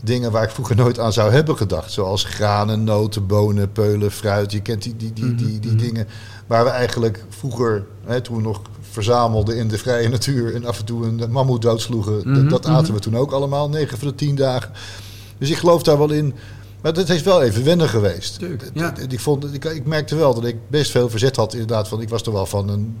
dingen 0.02 0.30
waar 0.32 0.42
ik 0.42 0.50
vroeger 0.50 0.76
nooit 0.76 0.98
aan 0.98 1.12
zou 1.12 1.32
hebben 1.32 1.56
gedacht. 1.56 1.92
Zoals 1.92 2.24
granen, 2.24 2.84
noten, 2.84 3.26
bonen, 3.26 3.72
peulen, 3.72 4.10
fruit. 4.10 4.52
Je 4.52 4.60
kent 4.62 4.82
die, 4.82 4.96
die, 4.96 5.12
die, 5.12 5.34
die, 5.34 5.46
die 5.46 5.58
Mhm, 5.60 5.68
mhm. 5.68 5.86
dingen 5.86 6.06
waar 6.46 6.64
we 6.64 6.70
eigenlijk 6.70 7.24
vroeger, 7.28 7.86
hè, 8.06 8.20
toen 8.20 8.36
we 8.36 8.42
nog 8.42 8.62
verzamelden 8.90 9.56
in 9.56 9.68
de 9.68 9.78
vrije 9.78 10.08
natuur... 10.08 10.54
en 10.54 10.64
af 10.64 10.78
en 10.78 10.84
toe 10.84 11.06
een 11.06 11.30
mammoet 11.30 11.62
doodsloegen, 11.62 12.14
dat- 12.14 12.24
Mhm, 12.24 12.48
dat 12.48 12.66
aten 12.66 12.94
we 12.94 13.00
toen 13.00 13.16
ook 13.16 13.32
allemaal, 13.32 13.68
9 13.68 13.98
van 13.98 14.08
de 14.08 14.14
10 14.14 14.34
dagen. 14.34 14.70
Dus 15.40 15.50
ik 15.50 15.56
geloof 15.56 15.82
daar 15.82 15.98
wel 15.98 16.10
in. 16.10 16.34
Maar 16.82 16.92
het 16.92 17.08
heeft 17.08 17.24
wel 17.24 17.42
even 17.42 17.64
wennen 17.64 17.88
geweest. 17.88 18.38
Tuurlijk, 18.38 18.70
ja. 18.74 18.92
Ik, 19.08 19.20
vond, 19.20 19.54
ik, 19.54 19.64
ik 19.64 19.86
merkte 19.86 20.16
wel 20.16 20.34
dat 20.34 20.44
ik 20.44 20.56
best 20.68 20.90
veel 20.90 21.10
verzet 21.10 21.36
had. 21.36 21.52
Inderdaad, 21.52 21.88
van, 21.88 22.00
ik 22.00 22.08
was 22.08 22.22
toch 22.22 22.34
wel 22.34 22.46
van 22.46 22.68
een 22.68 22.96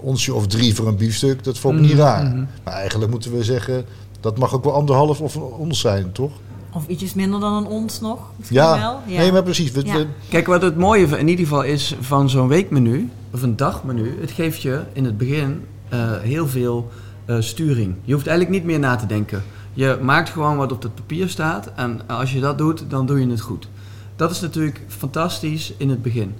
onsje 0.00 0.34
of 0.34 0.46
drie 0.46 0.74
voor 0.74 0.86
een 0.86 0.96
biefstuk. 0.96 1.44
Dat 1.44 1.58
vond 1.58 1.74
ik 1.74 1.80
niet 1.80 1.90
Mhm, 1.92 2.00
raar. 2.00 2.24
mhm. 2.24 2.44
Maar 2.64 2.74
eigenlijk 2.74 3.10
moeten 3.10 3.32
we 3.36 3.44
zeggen, 3.44 3.84
dat 4.20 4.38
mag 4.38 4.54
ook 4.54 4.64
wel 4.64 4.72
anderhalf 4.72 5.20
of 5.20 5.34
een 5.34 5.42
ons 5.42 5.80
zijn, 5.80 6.12
toch? 6.12 6.30
Of 6.72 6.86
ietsjes 6.86 7.14
minder 7.14 7.40
dan 7.40 7.52
een 7.52 7.66
ons 7.66 8.00
nog. 8.00 8.18
Misschien 8.36 8.58
Ja, 8.60 8.78
wel. 8.78 8.98
Ja. 9.06 9.18
nee, 9.20 9.32
maar 9.32 9.42
precies. 9.42 9.70
We, 9.70 9.84
Ja. 9.84 9.96
we- 9.96 10.06
Kijk, 10.28 10.46
wat 10.46 10.62
het 10.62 10.76
mooie 10.76 11.06
in 11.18 11.28
ieder 11.28 11.44
geval 11.44 11.62
is 11.62 11.94
van 12.00 12.30
zo'n 12.30 12.48
weekmenu, 12.48 13.10
of 13.32 13.42
een 13.42 13.56
dagmenu, 13.56 14.16
het 14.20 14.30
geeft 14.30 14.62
je 14.62 14.82
in 14.92 15.04
het 15.04 15.18
begin 15.18 15.62
eh, 15.88 15.98
heel 16.20 16.48
veel 16.48 16.88
eh, 17.24 17.36
sturing. 17.40 17.94
Je 18.04 18.12
hoeft 18.12 18.26
eigenlijk 18.26 18.56
niet 18.58 18.66
meer 18.66 18.78
na 18.78 18.96
te 18.96 19.06
denken. 19.06 19.42
Je 19.74 19.98
maakt 20.02 20.28
gewoon 20.28 20.56
wat 20.56 20.72
op 20.72 20.82
het 20.82 20.94
papier 20.94 21.28
staat 21.28 21.72
en 21.74 22.00
als 22.06 22.32
je 22.32 22.40
dat 22.40 22.58
doet, 22.58 22.84
dan 22.88 23.06
doe 23.06 23.20
je 23.20 23.30
het 23.30 23.40
goed. 23.40 23.68
Dat 24.16 24.30
is 24.30 24.40
natuurlijk 24.40 24.80
fantastisch 24.88 25.74
in 25.76 25.88
het 25.88 26.02
begin. 26.02 26.34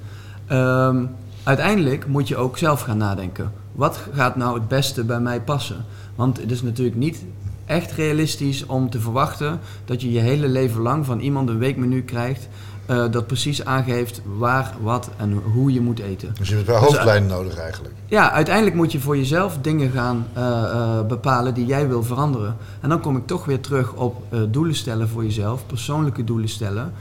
Ehm, 0.47 1.05
uiteindelijk 1.43 2.07
moet 2.07 2.29
je 2.29 2.37
ook 2.37 2.59
zelf 2.59 2.81
gaan 2.81 2.97
nadenken. 2.97 3.53
Wat 3.73 4.00
gaat 4.12 4.37
nou 4.37 4.55
het 4.55 4.69
beste 4.69 5.05
bij 5.05 5.21
mij 5.21 5.41
passen? 5.41 5.85
Want 6.14 6.41
het 6.41 6.50
is 6.50 6.62
natuurlijk 6.62 6.97
niet 6.97 7.25
echt 7.64 7.93
realistisch 7.93 8.67
om 8.67 8.91
te 8.91 9.00
verwachten 9.00 9.61
dat 9.85 10.00
je 10.00 10.12
je 10.12 10.21
hele 10.21 10.49
leven 10.49 10.81
lang 10.81 11.07
van 11.07 11.21
iemand 11.21 11.49
een 11.49 11.59
weekmenu 11.59 12.03
krijgt 12.03 12.49
eh, 12.87 13.05
dat 13.11 13.26
precies 13.26 13.64
aangeeft 13.64 14.21
waar, 14.38 14.75
wat 14.81 15.11
en 15.17 15.33
hoe 15.33 15.73
je 15.73 15.81
moet 15.81 15.99
eten. 15.99 16.35
dus 16.38 16.49
je 16.49 16.55
hebt 16.55 16.67
wel 16.67 16.81
Dus, 16.81 16.88
hoofdlijnen 16.88 17.29
nodig 17.29 17.59
eigenlijk. 17.59 17.95
Ja, 18.07 18.31
uiteindelijk 18.31 18.76
moet 18.76 18.93
je 18.93 19.00
voor 19.00 19.17
jezelf 19.17 19.59
dingen 19.61 19.91
gaan 19.91 20.26
eh, 20.33 20.62
eh, 20.62 21.07
bepalen 21.07 21.55
die 21.55 21.67
jij 21.67 21.88
wil 21.88 22.03
veranderen. 22.03 22.57
En 22.81 22.88
dan 22.88 23.00
kom 23.00 23.17
ik 23.17 23.26
toch 23.26 23.45
weer 23.45 23.61
terug 23.61 23.93
op 23.93 24.23
eh, 24.29 24.41
doelen 24.49 24.75
stellen 24.75 25.09
voor 25.09 25.25
jezelf, 25.25 25.67
persoonlijke 25.67 26.25
doelen 26.25 26.49
stellen. 26.49 26.93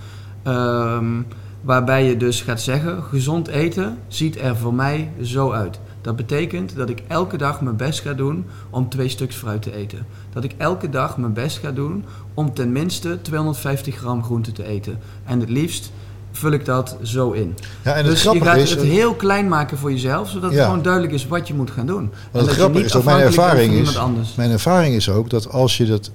Ehm, 0.43 1.21
waarbij 1.61 2.05
je 2.05 2.17
dus 2.17 2.41
gaat 2.41 2.61
zeggen, 2.61 3.03
gezond 3.03 3.47
eten 3.47 3.97
ziet 4.07 4.39
er 4.39 4.55
voor 4.55 4.73
mij 4.73 5.11
zo 5.21 5.51
uit. 5.51 5.79
Dat 6.03 6.15
betekent 6.15 6.75
dat 6.75 6.89
ik 6.89 7.03
elke 7.07 7.37
dag 7.37 7.61
mijn 7.61 7.75
best 7.75 7.99
ga 7.99 8.13
doen 8.13 8.45
om 8.69 8.89
twee 8.89 9.09
stuks 9.09 9.35
fruit 9.35 9.61
te 9.61 9.75
eten. 9.75 10.05
Dat 10.33 10.43
ik 10.43 10.53
elke 10.57 10.89
dag 10.89 11.17
mijn 11.17 11.33
best 11.33 11.57
ga 11.57 11.71
doen 11.71 12.05
om 12.33 12.53
ten 12.53 12.71
minste 12.71 13.21
250 13.21 13.95
gram 13.95 14.23
groente 14.23 14.51
te 14.51 14.65
eten. 14.65 14.99
En 15.25 15.39
het 15.39 15.49
liefst 15.49 15.91
vul 16.31 16.51
ik 16.51 16.65
dat 16.65 16.97
zo 17.01 17.31
in. 17.31 17.55
Ja, 17.83 17.91
en 17.91 17.97
het 17.97 18.05
dus 18.05 18.23
je 18.23 18.41
gaat 18.41 18.57
is... 18.57 18.69
het 18.69 18.81
heel 18.81 19.13
klein 19.13 19.47
maken 19.47 19.77
voor 19.77 19.91
jezelf, 19.91 20.29
zodat 20.29 20.51
het 20.51 20.61
gewoon 20.61 20.81
duidelijk 20.81 21.13
is 21.13 21.27
wat 21.27 21.47
je 21.47 21.53
moet 21.53 21.71
gaan 21.71 21.85
doen. 21.85 22.03
En 22.03 22.11
dat 22.31 22.45
het 22.45 22.51
grappige 22.51 22.77
niet 22.77 22.89
is 22.89 22.95
ook, 22.95 23.03
mijn 23.03 23.19
ervaring 23.19 23.73
is, 23.73 23.99
mijn 24.35 24.51
ervaring 24.51 24.95
is 24.95 25.09
ook 25.09 25.29
dat 25.29 25.49
als 25.49 25.77
je 25.77 25.85
dat 25.85 26.11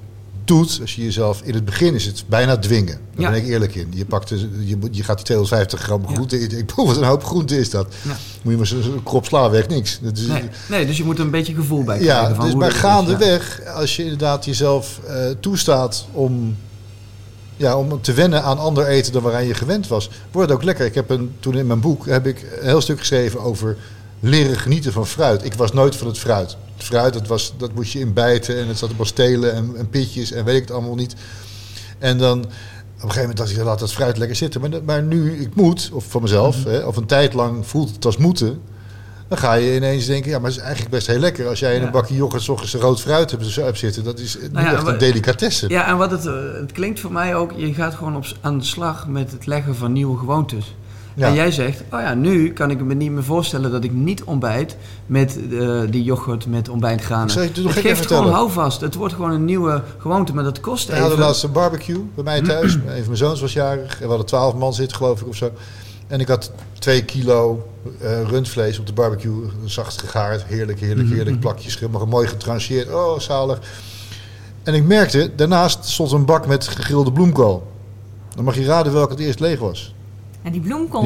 doet, 0.48 0.78
als 0.80 0.94
je 0.94 1.02
jezelf... 1.02 1.40
In 1.44 1.54
het 1.54 1.64
begin 1.64 1.94
is 1.94 2.04
het 2.04 2.24
bijna 2.28 2.56
dwingen. 2.58 2.86
Daar 3.14 3.20
Ja. 3.24 3.30
ben 3.30 3.38
ik 3.42 3.46
eerlijk 3.46 3.74
in. 3.74 3.88
Je, 3.94 4.04
pakt 4.04 4.28
de, 4.28 4.48
je, 4.66 4.76
moet- 4.76 4.96
je 4.96 5.02
gaat 5.02 5.16
die 5.16 5.24
250 5.24 5.80
gram 5.80 6.06
groente 6.08 6.40
in. 6.40 6.58
Ik 6.58 6.70
wat 6.70 6.96
een 6.96 7.02
hoop 7.04 7.24
groente 7.24 7.58
is 7.58 7.70
dat. 7.70 7.86
Ja. 8.02 8.16
Moet 8.42 8.52
je 8.52 8.56
maar 8.58 8.66
zo'n 8.66 9.02
krop 9.02 9.24
sla 9.26 9.50
weg, 9.50 9.68
niks. 9.68 9.98
Dat 10.02 10.16
is, 10.18 10.26
Nee, 10.26 10.42
nee, 10.68 10.86
dus 10.86 10.96
je 10.96 11.04
moet 11.04 11.18
er 11.18 11.24
een 11.24 11.30
beetje 11.30 11.54
gevoel 11.54 11.84
bij 11.84 11.98
krijgen. 11.98 12.28
ja, 12.28 12.34
van 12.34 12.44
dus 12.44 12.50
hoe 12.52 12.58
maar 12.60 12.68
dat 12.68 12.76
is, 12.76 12.82
ja. 12.82 12.88
gaandeweg, 12.94 13.60
als 13.74 13.96
je 13.96 14.02
inderdaad 14.02 14.44
jezelf 14.44 15.00
eh, 15.06 15.14
toestaat 15.40 16.06
om, 16.12 16.56
ja, 17.56 17.76
om 17.78 18.00
te 18.00 18.12
wennen 18.12 18.42
aan 18.42 18.58
ander 18.58 18.86
eten 18.86 19.12
dan 19.12 19.22
waaraan 19.22 19.46
je 19.46 19.54
gewend 19.54 19.88
was, 19.88 20.10
wordt 20.30 20.48
het 20.48 20.58
ook 20.58 20.64
lekker. 20.64 20.86
Ik 20.86 20.94
heb 20.94 21.10
een, 21.10 21.32
toen 21.40 21.54
in 21.56 21.66
mijn 21.66 21.80
boek 21.80 22.06
heb 22.06 22.26
ik 22.26 22.42
een 22.60 22.66
heel 22.68 22.80
stuk 22.80 22.98
geschreven 22.98 23.40
over 23.40 23.76
leren 24.20 24.56
genieten 24.58 24.92
van 24.92 25.06
fruit. 25.06 25.44
Ik 25.44 25.54
was 25.54 25.72
nooit 25.72 25.96
van 25.96 26.06
het 26.06 26.18
fruit. 26.18 26.56
Het 26.76 26.86
fruit, 26.86 27.12
dat, 27.12 27.26
was, 27.26 27.54
dat 27.58 27.74
moest 27.74 27.92
je 27.92 27.98
inbijten 28.00 28.56
en 28.58 28.68
het 28.68 28.78
zat 28.78 28.90
op 28.96 29.06
stelen 29.06 29.54
en, 29.54 29.72
en 29.76 29.88
pitjes 29.88 30.32
en 30.32 30.44
weet 30.44 30.54
ik 30.56 30.60
het 30.62 30.70
allemaal 30.70 30.94
niet. 30.94 31.14
En 31.98 32.18
dan 32.18 32.38
op 32.38 32.44
een 32.44 33.00
gegeven 33.00 33.20
moment 33.20 33.36
dacht 33.36 33.50
ik, 33.50 33.56
laat 33.64 33.78
dat 33.78 33.92
fruit 33.92 34.16
lekker 34.16 34.36
zitten. 34.36 34.60
Maar, 34.60 34.70
maar 34.84 35.02
nu 35.02 35.40
ik 35.40 35.54
moet, 35.54 35.90
of 35.92 36.04
van 36.08 36.22
mezelf, 36.22 36.56
Mhm. 36.58 36.68
hè, 36.68 36.78
of 36.78 36.96
een 36.96 37.06
tijd 37.06 37.32
lang 37.34 37.66
voelt 37.66 37.90
het 37.94 38.04
als 38.04 38.16
moeten. 38.16 38.60
Dan 39.28 39.38
ga 39.38 39.54
je 39.54 39.74
ineens 39.76 40.06
denken, 40.06 40.30
ja, 40.30 40.38
maar 40.38 40.46
het 40.46 40.56
is 40.58 40.62
eigenlijk 40.64 40.94
best 40.94 41.06
heel 41.06 41.18
lekker. 41.18 41.46
Als 41.48 41.58
jij 41.58 41.74
in 41.74 41.80
Ja. 41.80 41.86
een 41.86 41.92
bakje 41.92 42.14
yoghurt 42.14 42.48
ochtends 42.48 42.74
rood 42.74 43.00
fruit 43.00 43.30
hebt, 43.30 43.78
zitten, 43.78 44.04
dat 44.04 44.18
is 44.18 44.38
Nou 44.52 44.64
ja, 44.64 44.70
nu 44.70 44.76
echt 44.76 44.86
een 44.86 44.98
delicatesse. 44.98 45.68
Ja, 45.68 45.86
en 45.86 45.96
wat 45.96 46.10
het, 46.10 46.26
eh, 46.26 46.32
het 46.60 46.72
klinkt 46.72 47.00
voor 47.00 47.12
mij 47.12 47.34
ook, 47.34 47.52
je 47.56 47.74
gaat 47.74 47.94
gewoon 47.94 48.16
op, 48.16 48.24
aan 48.40 48.58
de 48.58 48.64
slag 48.64 49.06
met 49.08 49.30
het 49.32 49.46
leggen 49.46 49.76
van 49.76 49.92
nieuwe 49.92 50.18
gewoontes. 50.18 50.74
Ja. 51.18 51.26
En 51.26 51.34
jij 51.34 51.50
zegt, 51.50 51.82
oh 51.92 52.00
ja, 52.00 52.14
nu 52.14 52.52
kan 52.52 52.70
ik 52.70 52.84
me 52.84 52.94
niet 52.94 53.10
meer 53.10 53.24
voorstellen 53.24 53.70
dat 53.70 53.84
ik 53.84 53.92
niet 53.92 54.24
ontbijt 54.24 54.76
met 55.06 55.38
eh, 55.52 55.80
die 55.90 56.02
yoghurt 56.02 56.46
met 56.46 56.68
ontbijtgranen. 56.68 57.34
Je 57.34 57.40
het 57.40 57.56
het 57.56 57.72
geeft 57.72 57.86
even 57.86 58.06
gewoon 58.06 58.32
houvast. 58.32 58.80
Het 58.80 58.94
wordt 58.94 59.14
gewoon 59.14 59.30
een 59.30 59.44
nieuwe 59.44 59.82
gewoonte, 59.98 60.34
maar 60.34 60.44
dat 60.44 60.60
kost 60.60 60.86
We 60.86 60.92
hadden 60.92 61.12
even. 61.12 61.24
laatst 61.24 61.42
een 61.42 61.52
barbecue 61.52 62.04
bij 62.14 62.24
mij 62.24 62.42
thuis. 62.42 62.74
een 62.74 62.80
van 62.80 63.04
mijn 63.04 63.16
zoons 63.16 63.40
was 63.40 63.52
jarig. 63.52 63.92
En 63.94 64.02
we 64.02 64.08
hadden 64.08 64.26
twaalf 64.26 64.54
man 64.54 64.74
zitten, 64.74 64.96
geloof 64.96 65.20
ik, 65.20 65.28
of 65.28 65.36
zo. 65.36 65.50
En 66.06 66.20
ik 66.20 66.28
had 66.28 66.52
twee 66.78 67.04
kilo 67.04 67.68
eh, 68.00 68.22
rundvlees 68.22 68.78
op 68.78 68.86
de 68.86 68.92
barbecue. 68.92 69.44
Zacht 69.64 70.00
gegaard. 70.00 70.44
Heerlijk, 70.44 70.80
heerlijk, 70.80 71.08
heerlijk. 71.08 71.40
Plakjes, 71.40 71.78
maar 71.90 72.08
mooi 72.08 72.26
getrancheerd. 72.26 72.92
Oh, 72.92 73.18
zalig. 73.18 73.58
En 74.62 74.74
ik 74.74 74.84
merkte, 74.84 75.30
daarnaast 75.36 75.84
stond 75.84 76.12
een 76.12 76.24
bak 76.24 76.46
met 76.46 76.68
gegrilde 76.68 77.12
bloemkool. 77.12 77.72
Dan 78.34 78.44
mag 78.44 78.54
je 78.54 78.64
raden 78.64 78.92
welke 78.92 79.12
het 79.12 79.20
eerst 79.22 79.40
leeg 79.40 79.58
was. 79.58 79.94
En 80.42 80.52
die 80.52 80.60
bloemkool. 80.60 81.02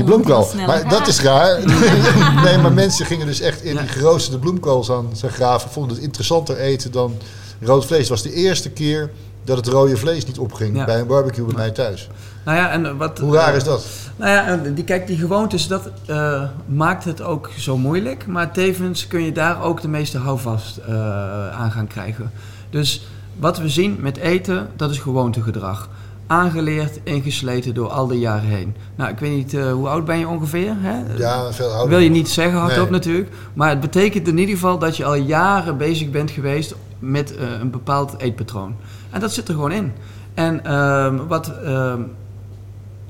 Die 0.54 0.66
Maar 0.66 0.88
dat 0.88 1.06
is 1.06 1.20
raar. 1.20 1.58
nee, 2.44 2.58
maar 2.58 2.72
mensen 2.72 3.06
gingen 3.06 3.26
dus 3.26 3.40
echt 3.40 3.62
in 3.62 3.74
Ja. 3.74 3.80
die 3.80 3.88
geroosterde 3.88 4.38
bloemkool 4.38 4.90
aan 4.90 5.08
zijn 5.12 5.32
graven. 5.32 5.70
Vonden 5.70 5.94
het 5.94 6.04
interessanter 6.04 6.56
eten 6.56 6.92
dan 6.92 7.14
rood 7.60 7.86
vlees. 7.86 8.00
Het 8.00 8.08
was 8.08 8.22
de 8.22 8.32
eerste 8.32 8.70
keer 8.70 9.10
dat 9.44 9.56
het 9.56 9.66
rode 9.66 9.96
vlees 9.96 10.26
niet 10.26 10.38
opging 10.38 10.76
Ja. 10.76 10.84
bij 10.84 11.00
een 11.00 11.06
barbecue 11.06 11.44
bij 11.44 11.54
mij 11.54 11.70
thuis. 11.70 12.08
Nou 12.44 12.56
ja, 12.56 12.70
en 12.70 12.96
wat, 12.96 13.18
Hoe 13.18 13.34
raar 13.34 13.50
eh, 13.50 13.56
is 13.56 13.64
dat? 13.64 13.86
Nou 14.16 14.30
ja, 14.30 14.46
en 14.46 14.74
die, 14.74 14.84
kijk, 14.84 15.06
die 15.06 15.16
gewoontes, 15.18 15.66
dat 15.66 15.90
eh, 16.06 16.42
maakt 16.66 17.04
het 17.04 17.22
ook 17.22 17.50
zo 17.58 17.76
moeilijk. 17.76 18.26
Maar 18.26 18.52
tevens 18.52 19.06
kun 19.06 19.22
je 19.22 19.32
daar 19.32 19.62
ook 19.62 19.80
de 19.80 19.88
meeste 19.88 20.18
houvast 20.18 20.76
eh, 20.76 21.60
aan 21.60 21.70
gaan 21.70 21.86
krijgen. 21.86 22.32
Dus 22.70 23.06
wat 23.38 23.58
we 23.58 23.68
zien 23.68 23.96
met 24.00 24.16
eten, 24.16 24.68
dat 24.76 24.90
is 24.90 24.98
gewoontegedrag. 24.98 25.88
Aangeleerd, 26.26 27.00
ingesleten 27.02 27.74
door 27.74 27.88
al 27.88 28.06
die 28.06 28.18
jaren 28.18 28.48
heen. 28.48 28.74
Nou, 28.96 29.10
ik 29.10 29.18
weet 29.18 29.36
niet, 29.36 29.54
eh, 29.54 29.72
hoe 29.72 29.88
oud 29.88 30.04
ben 30.04 30.18
je 30.18 30.28
ongeveer? 30.28 30.74
Hè? 30.78 31.16
Ja, 31.16 31.52
veel 31.52 31.68
ouder. 31.68 31.88
Wil 31.88 31.98
je 31.98 32.10
niet 32.10 32.28
zeggen 32.28 32.58
hardop 32.58 32.82
Nee. 32.82 32.90
natuurlijk. 32.90 33.30
Maar 33.54 33.68
het 33.68 33.80
betekent 33.80 34.28
in 34.28 34.38
ieder 34.38 34.54
geval 34.54 34.78
dat 34.78 34.96
je 34.96 35.04
al 35.04 35.14
jaren 35.14 35.76
bezig 35.76 36.10
bent 36.10 36.30
geweest 36.30 36.74
met 36.98 37.36
eh, 37.36 37.50
een 37.60 37.70
bepaald 37.70 38.14
eetpatroon. 38.18 38.74
En 39.10 39.20
dat 39.20 39.32
zit 39.32 39.48
er 39.48 39.54
gewoon 39.54 39.72
in. 39.72 39.92
En 40.34 40.64
ehm, 40.64 41.16
wat 41.26 41.52
ehm, 41.64 42.00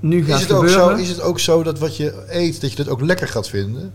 nu 0.00 0.24
gaat 0.24 0.36
Is 0.36 0.42
het, 0.42 0.52
ook 0.52 0.68
gebeuren... 0.68 0.96
zo, 0.96 1.02
is 1.02 1.08
het 1.08 1.20
ook 1.22 1.38
zo 1.38 1.62
dat 1.62 1.78
wat 1.78 1.96
je 1.96 2.24
eet, 2.28 2.60
dat 2.60 2.70
je 2.70 2.76
dat 2.76 2.88
ook 2.88 3.00
lekker 3.00 3.28
gaat 3.28 3.48
vinden? 3.48 3.92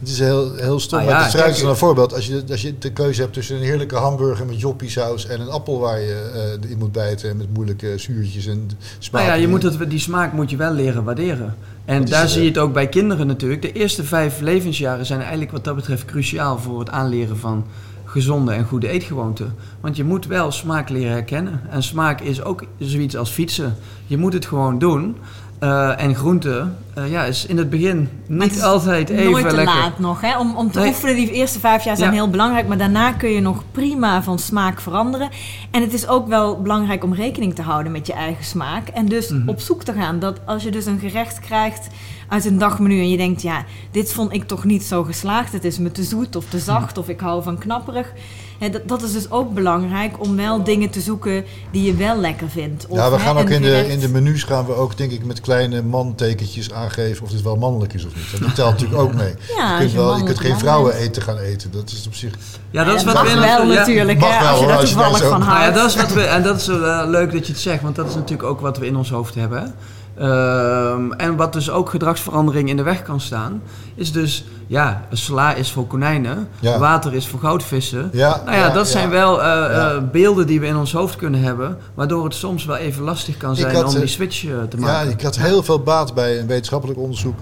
Het 0.00 0.08
is 0.08 0.18
heel, 0.18 0.54
heel 0.54 0.80
stom. 0.80 0.98
Ah, 0.98 1.04
maar 1.04 1.14
ja, 1.14 1.22
het 1.22 1.30
fruit 1.30 1.56
is 1.56 1.62
een 1.62 1.76
voorbeeld. 1.76 2.14
Als 2.14 2.26
je, 2.26 2.42
als 2.50 2.62
je 2.62 2.78
de 2.78 2.92
keuze 2.92 3.20
hebt 3.20 3.32
tussen 3.32 3.56
een 3.56 3.62
heerlijke 3.62 3.96
hamburger 3.96 4.46
met 4.46 4.60
joppiesaus 4.60 5.26
en 5.26 5.40
een 5.40 5.48
appel 5.48 5.78
waar 5.78 6.00
je 6.00 6.58
eh, 6.62 6.70
in 6.70 6.78
moet 6.78 6.92
bijten 6.92 7.36
met 7.36 7.46
moeilijke 7.54 7.98
zuurtjes 7.98 8.46
en 8.46 8.56
Nou 8.56 8.76
smaken. 8.98 9.28
ja, 9.28 9.34
je 9.34 9.48
moet 9.48 9.62
het, 9.62 9.90
die 9.90 9.98
smaak 9.98 10.32
moet 10.32 10.50
je 10.50 10.56
wel 10.56 10.72
leren 10.72 11.04
waarderen. 11.04 11.56
En 11.84 12.04
daar 12.04 12.20
het, 12.20 12.30
zie 12.30 12.38
eh? 12.38 12.44
je 12.44 12.50
het 12.50 12.60
ook 12.60 12.72
bij 12.72 12.88
kinderen 12.88 13.26
natuurlijk. 13.26 13.62
De 13.62 13.72
eerste 13.72 14.04
vijf 14.04 14.40
levensjaren 14.40 15.06
zijn 15.06 15.20
eigenlijk 15.20 15.50
wat 15.50 15.64
dat 15.64 15.76
betreft 15.76 16.04
cruciaal 16.04 16.58
voor 16.58 16.78
het 16.78 16.90
aanleren 16.90 17.36
van 17.36 17.66
gezonde 18.04 18.52
en 18.52 18.64
goede 18.64 18.88
eetgewoonten. 18.88 19.54
Want 19.80 19.96
je 19.96 20.04
moet 20.04 20.26
wel 20.26 20.52
smaak 20.52 20.88
leren 20.88 21.12
herkennen. 21.12 21.60
En 21.70 21.82
smaak 21.82 22.20
is 22.20 22.42
ook 22.42 22.64
zoiets 22.78 23.16
als 23.16 23.30
fietsen. 23.30 23.76
Je 24.06 24.16
moet 24.16 24.32
het 24.32 24.46
gewoon 24.46 24.78
doen. 24.78 25.16
Eh, 25.60 26.00
en 26.02 26.14
groente 26.14 26.68
eh, 26.94 27.10
ja, 27.10 27.24
is 27.24 27.46
in 27.46 27.58
het 27.58 27.70
begin 27.70 28.08
het 28.28 28.38
niet 28.38 28.62
altijd 28.62 29.08
even 29.08 29.30
Nooit 29.30 29.48
te 29.48 29.54
lekker. 29.56 29.74
laat 29.74 29.98
nog, 29.98 30.20
hè? 30.20 30.38
Om, 30.38 30.56
om 30.56 30.70
te 30.70 30.78
Nee. 30.78 30.88
oefenen. 30.88 31.14
Die 31.14 31.30
eerste 31.32 31.58
vijf 31.60 31.84
jaar 31.84 31.96
zijn 31.96 32.10
Ja. 32.10 32.16
heel 32.16 32.30
belangrijk. 32.30 32.68
Maar 32.68 32.78
daarna 32.78 33.12
kun 33.12 33.30
je 33.30 33.40
nog 33.40 33.62
prima 33.72 34.22
van 34.22 34.38
smaak 34.38 34.80
veranderen. 34.80 35.28
En 35.70 35.80
het 35.82 35.92
is 35.92 36.06
ook 36.08 36.28
wel 36.28 36.60
belangrijk 36.62 37.04
om 37.04 37.14
rekening 37.14 37.54
te 37.54 37.62
houden 37.62 37.92
met 37.92 38.06
je 38.06 38.12
eigen 38.12 38.44
smaak. 38.44 38.88
En 38.88 39.06
dus 39.06 39.28
Mhm. 39.28 39.48
op 39.48 39.60
zoek 39.60 39.82
te 39.82 39.92
gaan. 39.92 40.18
Dat 40.18 40.40
als 40.46 40.62
je 40.62 40.70
dus 40.70 40.86
een 40.86 40.98
gerecht 40.98 41.40
krijgt 41.40 41.86
uit 42.28 42.44
een 42.44 42.58
dagmenu. 42.58 42.98
En 43.00 43.10
je 43.10 43.16
denkt, 43.16 43.42
ja, 43.42 43.64
dit 43.90 44.12
vond 44.12 44.32
ik 44.32 44.44
toch 44.44 44.64
niet 44.64 44.82
zo 44.82 45.02
geslaagd. 45.04 45.52
Het 45.52 45.64
is 45.64 45.78
me 45.78 45.92
te 45.92 46.02
zoet 46.02 46.36
of 46.36 46.44
te 46.48 46.58
zacht. 46.58 46.98
Of 46.98 47.08
ik 47.08 47.20
hou 47.20 47.42
van 47.42 47.58
knapperig. 47.58 48.12
Hè, 48.60 48.70
dat, 48.70 48.88
dat 48.88 49.02
is 49.02 49.12
dus 49.12 49.30
ook 49.30 49.54
belangrijk 49.54 50.20
om 50.20 50.36
wel 50.36 50.64
dingen 50.64 50.90
te 50.90 51.00
zoeken 51.00 51.44
die 51.70 51.82
je 51.82 51.94
wel 51.94 52.16
lekker 52.16 52.48
vindt. 52.48 52.86
Of, 52.88 52.98
Ja, 52.98 53.10
we 53.10 53.16
hè, 53.16 53.22
gaan 53.22 53.38
ook 53.38 53.50
in 53.50 53.62
de, 53.62 53.88
in 53.88 53.98
de 53.98 54.08
menus 54.08 54.42
gaan 54.42 54.66
we 54.66 54.74
ook 54.74 54.96
denk 54.96 55.12
ik 55.12 55.24
met 55.24 55.40
kleine 55.40 55.82
mantekentjes 55.82 56.72
aangeven 56.72 57.24
of 57.24 57.30
dit 57.30 57.42
wel 57.42 57.56
mannelijk 57.56 57.92
is 57.92 58.06
of 58.06 58.14
niet. 58.14 58.40
Dat 58.40 58.54
telt 58.54 58.70
natuurlijk 58.70 59.00
ook 59.00 59.14
mee. 59.14 59.34
Ja, 59.56 59.72
je 59.72 59.78
kunt, 59.78 59.90
je 59.90 59.96
wel, 59.96 60.16
je 60.16 60.24
kunt 60.24 60.40
geen 60.40 60.58
vrouwen 60.58 60.92
bent. 60.92 61.02
eten 61.04 61.22
gaan 61.22 61.38
eten. 61.38 61.70
Dat 61.70 61.90
is 61.90 62.06
op 62.06 62.14
zich. 62.14 62.34
Ja, 62.70 62.84
dat 62.84 62.94
is 62.94 63.04
wat 63.04 63.22
we 63.22 63.38
wel 63.38 63.66
natuurlijk, 63.66 64.18
mag 64.18 64.40
wel, 64.40 64.48
als 64.48 64.60
je 64.60 64.66
daar 64.66 64.78
toevallig 64.78 65.28
van 65.28 65.42
houdt. 65.42 65.64
ja, 65.64 65.70
dat 65.70 65.88
is 65.88 65.96
wat 65.96 66.12
we, 66.12 66.22
en 66.22 66.42
dat 66.42 66.60
is 66.60 66.68
eh, 66.68 67.02
leuk 67.06 67.32
dat 67.32 67.46
je 67.46 67.52
het 67.52 67.62
zegt, 67.62 67.82
want 67.82 67.96
dat 67.96 68.08
is 68.08 68.14
natuurlijk 68.14 68.48
ook 68.48 68.60
wat 68.60 68.78
we 68.78 68.86
in 68.86 68.96
ons 68.96 69.10
hoofd 69.10 69.34
hebben. 69.34 69.74
Ehm, 70.20 71.12
en 71.12 71.36
wat 71.36 71.52
dus 71.52 71.70
ook 71.70 71.90
gedragsverandering 71.90 72.68
in 72.68 72.76
de 72.76 72.82
weg 72.82 73.02
kan 73.02 73.20
staan, 73.20 73.62
is 73.94 74.12
dus, 74.12 74.44
ja, 74.66 75.02
sla 75.12 75.54
is 75.54 75.70
voor 75.72 75.86
konijnen, 75.86 76.48
Ja. 76.60 76.78
water 76.78 77.14
is 77.14 77.26
voor 77.26 77.40
goudvissen. 77.40 78.08
Ja, 78.12 78.40
Nou 78.44 78.56
ja, 78.56 78.66
ja, 78.66 78.72
dat 78.72 78.86
ja. 78.86 78.92
zijn 78.92 79.10
wel 79.10 79.42
eh, 79.42 79.46
Ja. 79.46 79.90
eh, 79.90 79.98
beelden 80.12 80.46
die 80.46 80.60
we 80.60 80.66
in 80.66 80.76
ons 80.76 80.92
hoofd 80.92 81.16
kunnen 81.16 81.40
hebben, 81.42 81.76
waardoor 81.94 82.24
het 82.24 82.34
soms 82.34 82.64
wel 82.64 82.76
even 82.76 83.02
lastig 83.02 83.36
kan 83.36 83.56
zijn 83.56 83.74
had, 83.74 83.94
om 83.94 84.00
die 84.00 84.08
switch 84.08 84.44
eh, 84.44 84.50
te 84.68 84.76
Ja, 84.76 84.82
maken. 84.82 85.10
ik 85.10 85.22
had 85.22 85.36
heel 85.36 85.62
veel 85.62 85.80
baat 85.82 86.14
bij 86.14 86.38
een 86.40 86.46
wetenschappelijk 86.46 86.98
onderzoek. 86.98 87.34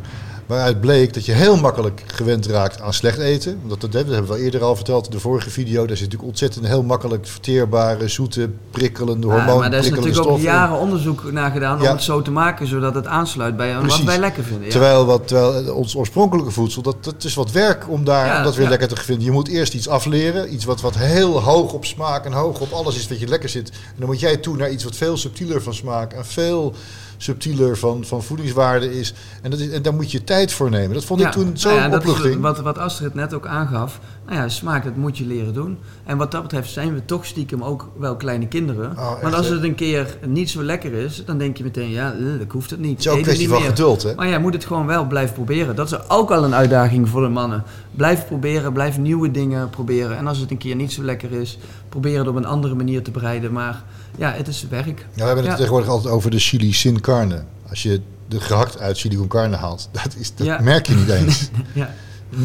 Waaruit 0.48 0.80
bleek 0.80 1.14
dat 1.14 1.24
je 1.26 1.32
heel 1.32 1.56
makkelijk 1.56 2.02
gewend 2.06 2.46
raakt 2.46 2.80
aan 2.80 2.92
slecht 2.92 3.18
eten. 3.18 3.60
Dat, 3.66 3.80
dat 3.80 3.92
hebben 3.92 4.26
we 4.26 4.32
al 4.32 4.38
eerder 4.38 4.62
al 4.62 4.74
verteld 4.76 5.04
in 5.04 5.10
de 5.10 5.20
vorige 5.20 5.50
video. 5.50 5.86
Daar 5.86 5.96
zit 5.96 6.04
natuurlijk 6.04 6.30
ontzettend 6.30 6.66
heel 6.66 6.82
makkelijk 6.82 7.26
verteerbare, 7.26 8.08
zoete, 8.08 8.50
prikkelende, 8.70 9.26
Ja, 9.26 9.32
hormoon 9.32 9.58
maar 9.58 9.70
daar 9.70 9.80
is 9.80 9.90
natuurlijk 9.90 10.26
ook 10.28 10.36
in. 10.36 10.42
jaren 10.42 10.78
onderzoek 10.78 11.32
naar 11.32 11.50
gedaan 11.50 11.78
Ja. 11.80 11.88
om 11.88 11.94
het 11.94 12.02
zo 12.02 12.22
te 12.22 12.30
maken, 12.30 12.66
zodat 12.66 12.94
het 12.94 13.06
aansluit 13.06 13.56
bij 13.56 13.80
wat 13.80 14.02
wij 14.02 14.18
lekker 14.18 14.44
vinden. 14.44 14.64
Ja. 14.64 14.70
Terwijl, 14.70 15.04
wat, 15.04 15.28
terwijl 15.28 15.74
ons 15.74 15.96
oorspronkelijke 15.96 16.50
voedsel, 16.50 16.82
dat, 16.82 17.04
dat 17.04 17.24
is 17.24 17.34
wat 17.34 17.50
werk 17.50 17.88
om, 17.88 18.04
daar, 18.04 18.36
om 18.38 18.42
dat 18.44 18.56
weer 18.56 18.68
lekker 18.68 18.88
te 18.88 18.96
vinden. 18.96 19.24
Je 19.24 19.30
moet 19.30 19.48
eerst 19.48 19.74
iets 19.74 19.88
afleren. 19.88 20.54
Iets 20.54 20.64
wat, 20.64 20.80
wat 20.80 20.96
heel 20.96 21.42
hoog 21.42 21.72
op 21.72 21.84
smaak 21.84 22.24
en 22.24 22.32
hoog 22.32 22.60
op 22.60 22.72
alles 22.72 22.96
is 22.96 23.08
wat 23.08 23.20
je 23.20 23.26
lekker 23.28 23.48
zit. 23.48 23.68
En 23.70 23.76
dan 23.96 24.06
moet 24.06 24.20
jij 24.20 24.36
toe 24.36 24.56
naar 24.56 24.70
iets 24.70 24.84
wat 24.84 24.96
veel 24.96 25.16
subtieler 25.16 25.62
van 25.62 25.74
smaak 25.74 26.12
en 26.12 26.26
veel 26.26 26.74
subtieler 27.18 27.76
van, 27.76 28.04
van 28.04 28.22
voedingswaarde 28.22 28.98
is. 28.98 29.14
En, 29.42 29.50
dat 29.50 29.60
is. 29.60 29.70
en 29.70 29.82
daar 29.82 29.94
moet 29.94 30.10
je 30.10 30.24
tijd 30.24 30.52
voor 30.52 30.70
nemen. 30.70 30.94
Dat 30.94 31.04
vond 31.04 31.20
ik 31.20 31.30
toen 31.30 31.56
zo'n 31.56 31.70
nou 31.70 31.82
ja, 31.82 31.88
dat 31.88 32.04
is 32.04 32.08
opluchting. 32.08 32.40
Wat, 32.42 32.60
wat 32.60 32.78
Astrid 32.78 33.14
net 33.14 33.34
ook 33.34 33.46
aangaf. 33.46 34.00
Nou 34.28 34.40
ja, 34.40 34.48
smaak, 34.48 34.84
dat 34.84 34.96
moet 34.96 35.18
je 35.18 35.26
leren 35.26 35.54
doen. 35.54 35.78
En 36.04 36.16
wat 36.16 36.30
dat 36.30 36.42
betreft 36.42 36.70
zijn 36.70 36.94
we 36.94 37.04
toch 37.04 37.26
stiekem 37.26 37.62
ook 37.64 37.90
wel 37.98 38.16
kleine 38.16 38.46
kinderen. 38.48 38.90
Oh, 38.98 39.22
Want 39.22 39.34
als 39.34 39.48
het 39.48 39.62
een 39.62 39.74
keer 39.74 40.16
niet 40.26 40.50
zo 40.50 40.62
lekker 40.62 40.92
is, 40.92 41.22
dan 41.24 41.38
denk 41.38 41.56
je 41.56 41.64
meteen, 41.64 41.90
ja, 41.90 42.12
eh, 42.12 42.40
ik 42.40 42.50
hoeft 42.50 42.70
het 42.70 42.80
niet. 42.80 42.90
Het 42.90 42.98
is 43.00 43.08
ook 43.08 43.16
een 43.16 43.22
kwestie 43.22 43.42
niet 43.44 43.52
van 43.54 43.62
meer. 43.62 43.70
geduld, 43.70 44.02
hè? 44.02 44.14
Maar 44.14 44.26
ja, 44.26 44.32
je 44.32 44.38
moet 44.38 44.52
het 44.54 44.64
gewoon 44.64 44.86
wel 44.86 45.06
blijven 45.06 45.34
proberen. 45.34 45.76
Dat 45.76 45.86
is 45.92 46.08
ook 46.08 46.30
al 46.30 46.44
een 46.44 46.54
uitdaging 46.54 47.08
voor 47.08 47.20
de 47.22 47.28
mannen. 47.28 47.62
Blijf 47.96 48.26
proberen, 48.26 48.72
blijf 48.72 48.98
nieuwe 48.98 49.30
dingen 49.30 49.70
proberen. 49.70 50.16
En 50.16 50.26
als 50.26 50.38
het 50.38 50.50
een 50.50 50.58
keer 50.58 50.76
niet 50.76 50.92
zo 50.92 51.02
lekker 51.02 51.32
is, 51.32 51.58
probeer 51.88 52.18
het 52.18 52.28
op 52.28 52.36
een 52.36 52.46
andere 52.46 52.74
manier 52.74 53.02
te 53.02 53.10
bereiden. 53.10 53.52
Maar 53.52 53.82
ja, 54.18 54.32
het 54.32 54.48
is 54.48 54.66
werk. 54.70 54.86
Ja, 54.86 55.04
we 55.14 55.22
hebben 55.22 55.36
het 55.44 55.46
Ja. 55.46 55.54
tegenwoordig 55.56 55.88
altijd 55.88 56.14
over 56.14 56.30
de 56.30 56.38
chili 56.38 56.72
sin 56.72 57.00
carne. 57.00 57.42
Als 57.68 57.82
je 57.82 58.00
de 58.28 58.40
gehakt 58.40 58.80
uit 58.80 58.98
chili 58.98 59.16
con 59.16 59.28
carne 59.28 59.56
haalt, 59.56 59.88
dat, 59.92 60.16
is, 60.18 60.34
dat 60.34 60.46
Ja. 60.46 60.60
merk 60.60 60.86
je 60.86 60.94
niet 60.94 61.08
eens. 61.18 61.48
Ja. 61.72 61.94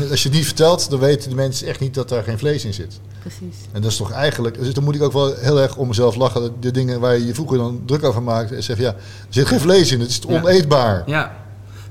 Als 0.09 0.23
je 0.23 0.27
het 0.29 0.37
niet 0.37 0.45
vertelt, 0.45 0.89
dan 0.89 0.99
weten 0.99 1.29
de 1.29 1.35
mensen 1.35 1.67
echt 1.67 1.79
niet 1.79 1.93
dat 1.93 2.09
daar 2.09 2.23
geen 2.23 2.37
vlees 2.37 2.65
in 2.65 2.73
zit. 2.73 2.99
Precies. 3.21 3.55
En 3.71 3.81
dat 3.81 3.91
is 3.91 3.97
toch 3.97 4.11
eigenlijk, 4.11 4.59
dus 4.59 4.73
dan 4.73 4.83
moet 4.83 4.95
ik 4.95 5.01
ook 5.01 5.13
wel 5.13 5.33
heel 5.35 5.59
erg 5.61 5.75
om 5.77 5.87
mezelf 5.87 6.15
lachen. 6.15 6.41
dat 6.41 6.51
De 6.61 6.71
dingen 6.71 6.99
waar 6.99 7.17
je 7.17 7.25
je 7.25 7.33
vroeger 7.33 7.57
dan 7.57 7.81
druk 7.85 8.03
over 8.03 8.21
maakte. 8.23 8.55
En 8.55 8.63
zeg 8.63 8.77
ja, 8.77 8.87
er 8.89 8.95
zit 9.29 9.47
geen 9.47 9.59
vlees 9.59 9.91
in, 9.91 9.99
het 9.99 10.09
is 10.09 10.25
oneetbaar. 10.27 11.03
Ja. 11.05 11.35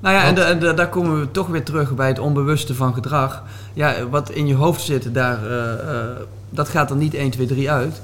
Nou 0.00 0.14
ja, 0.14 0.24
en, 0.24 0.34
de- 0.34 0.40
en 0.42 0.58
de- 0.60 0.74
daar 0.74 0.88
komen 0.88 1.20
we 1.20 1.30
toch 1.30 1.46
weer 1.46 1.62
terug 1.62 1.94
bij 1.94 2.08
het 2.08 2.18
onbewuste 2.18 2.74
van 2.74 2.94
gedrag. 2.94 3.42
Ja, 3.74 4.08
wat 4.08 4.30
in 4.30 4.46
je 4.46 4.54
hoofd 4.54 4.80
zit, 4.80 5.14
daar, 5.14 5.46
eh, 5.46 5.72
eh, 6.00 6.06
dat 6.50 6.68
gaat 6.68 6.90
er 6.90 6.96
niet 6.96 7.14
1, 7.14 7.30
2, 7.30 7.46
3 7.46 7.70
uit. 7.70 8.00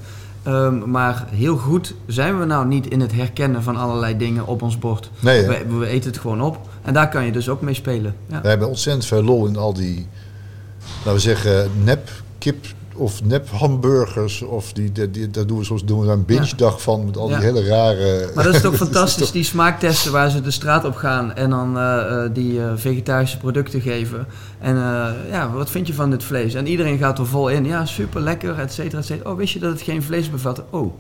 Ehm, 0.48 0.90
maar 0.90 1.24
heel 1.30 1.56
goed 1.56 1.94
zijn 2.06 2.38
we 2.38 2.44
nou 2.44 2.66
niet 2.66 2.86
in 2.86 3.00
het 3.00 3.12
herkennen 3.12 3.62
van 3.62 3.76
allerlei 3.76 4.16
dingen 4.16 4.46
op 4.46 4.62
ons 4.62 4.78
bord. 4.78 5.10
Nee, 5.20 5.46
we 5.68 5.86
eten 5.86 6.10
het 6.10 6.20
gewoon 6.20 6.40
op. 6.40 6.58
En 6.82 6.94
daar 6.94 7.08
kan 7.08 7.24
je 7.24 7.32
dus 7.32 7.48
ook 7.48 7.60
mee 7.60 7.74
spelen. 7.74 8.14
Ja. 8.26 8.40
We 8.40 8.48
hebben 8.48 8.68
ontzettend 8.68 9.06
veel 9.06 9.22
lol 9.22 9.46
in 9.46 9.56
al 9.56 9.72
die, 9.72 10.06
laten 10.96 11.12
we 11.12 11.18
zeggen, 11.18 11.70
nep 11.84 12.10
kip 12.38 12.66
of 12.98 13.24
nep 13.24 13.48
hamburgers. 13.50 14.42
Of 14.42 14.72
die, 14.72 14.92
die, 14.92 15.10
die- 15.10 15.30
daar 15.30 15.46
doen 15.46 15.58
we 15.58 15.64
soms 15.64 15.84
doen 15.84 16.00
we 16.00 16.06
daar 16.06 16.14
een 16.14 16.24
binge 16.24 16.52
dag 16.56 16.82
van 16.82 17.04
met 17.04 17.16
al 17.16 17.26
die 17.26 17.36
hele 17.36 17.64
rare... 17.66 18.30
Maar 18.34 18.44
dat 18.44 18.54
is 18.54 18.60
toch 18.60 18.72
is 18.78 18.78
fantastisch, 18.78 19.22
toch- 19.24 19.32
die 19.32 19.44
smaaktesten 19.44 20.12
waar 20.12 20.30
ze 20.30 20.40
de 20.40 20.50
straat 20.50 20.84
op 20.84 20.94
gaan 20.96 21.34
en 21.34 21.50
dan 21.50 21.78
eh, 21.78 22.24
eh, 22.24 22.30
die 22.34 22.60
eh, 22.62 22.72
vegetarische 22.74 23.38
producten 23.38 23.80
geven. 23.80 24.26
En 24.58 24.76
ja, 25.30 25.50
wat 25.52 25.70
vind 25.70 25.86
je 25.86 25.94
van 25.94 26.10
dit 26.10 26.24
vlees? 26.24 26.54
En 26.54 26.66
iedereen 26.66 26.98
gaat 26.98 27.18
er 27.18 27.26
vol 27.26 27.48
in. 27.48 27.64
Ja, 27.64 27.86
super 27.86 28.20
lekker, 28.20 28.58
et 28.58 28.72
cetera, 28.72 28.98
et 28.98 29.06
cetera. 29.06 29.30
Oh, 29.30 29.36
wist 29.36 29.52
je 29.52 29.58
dat 29.58 29.70
het 29.72 29.82
geen 29.82 30.02
vlees 30.02 30.30
bevat? 30.30 30.62
Oh, 30.70 30.94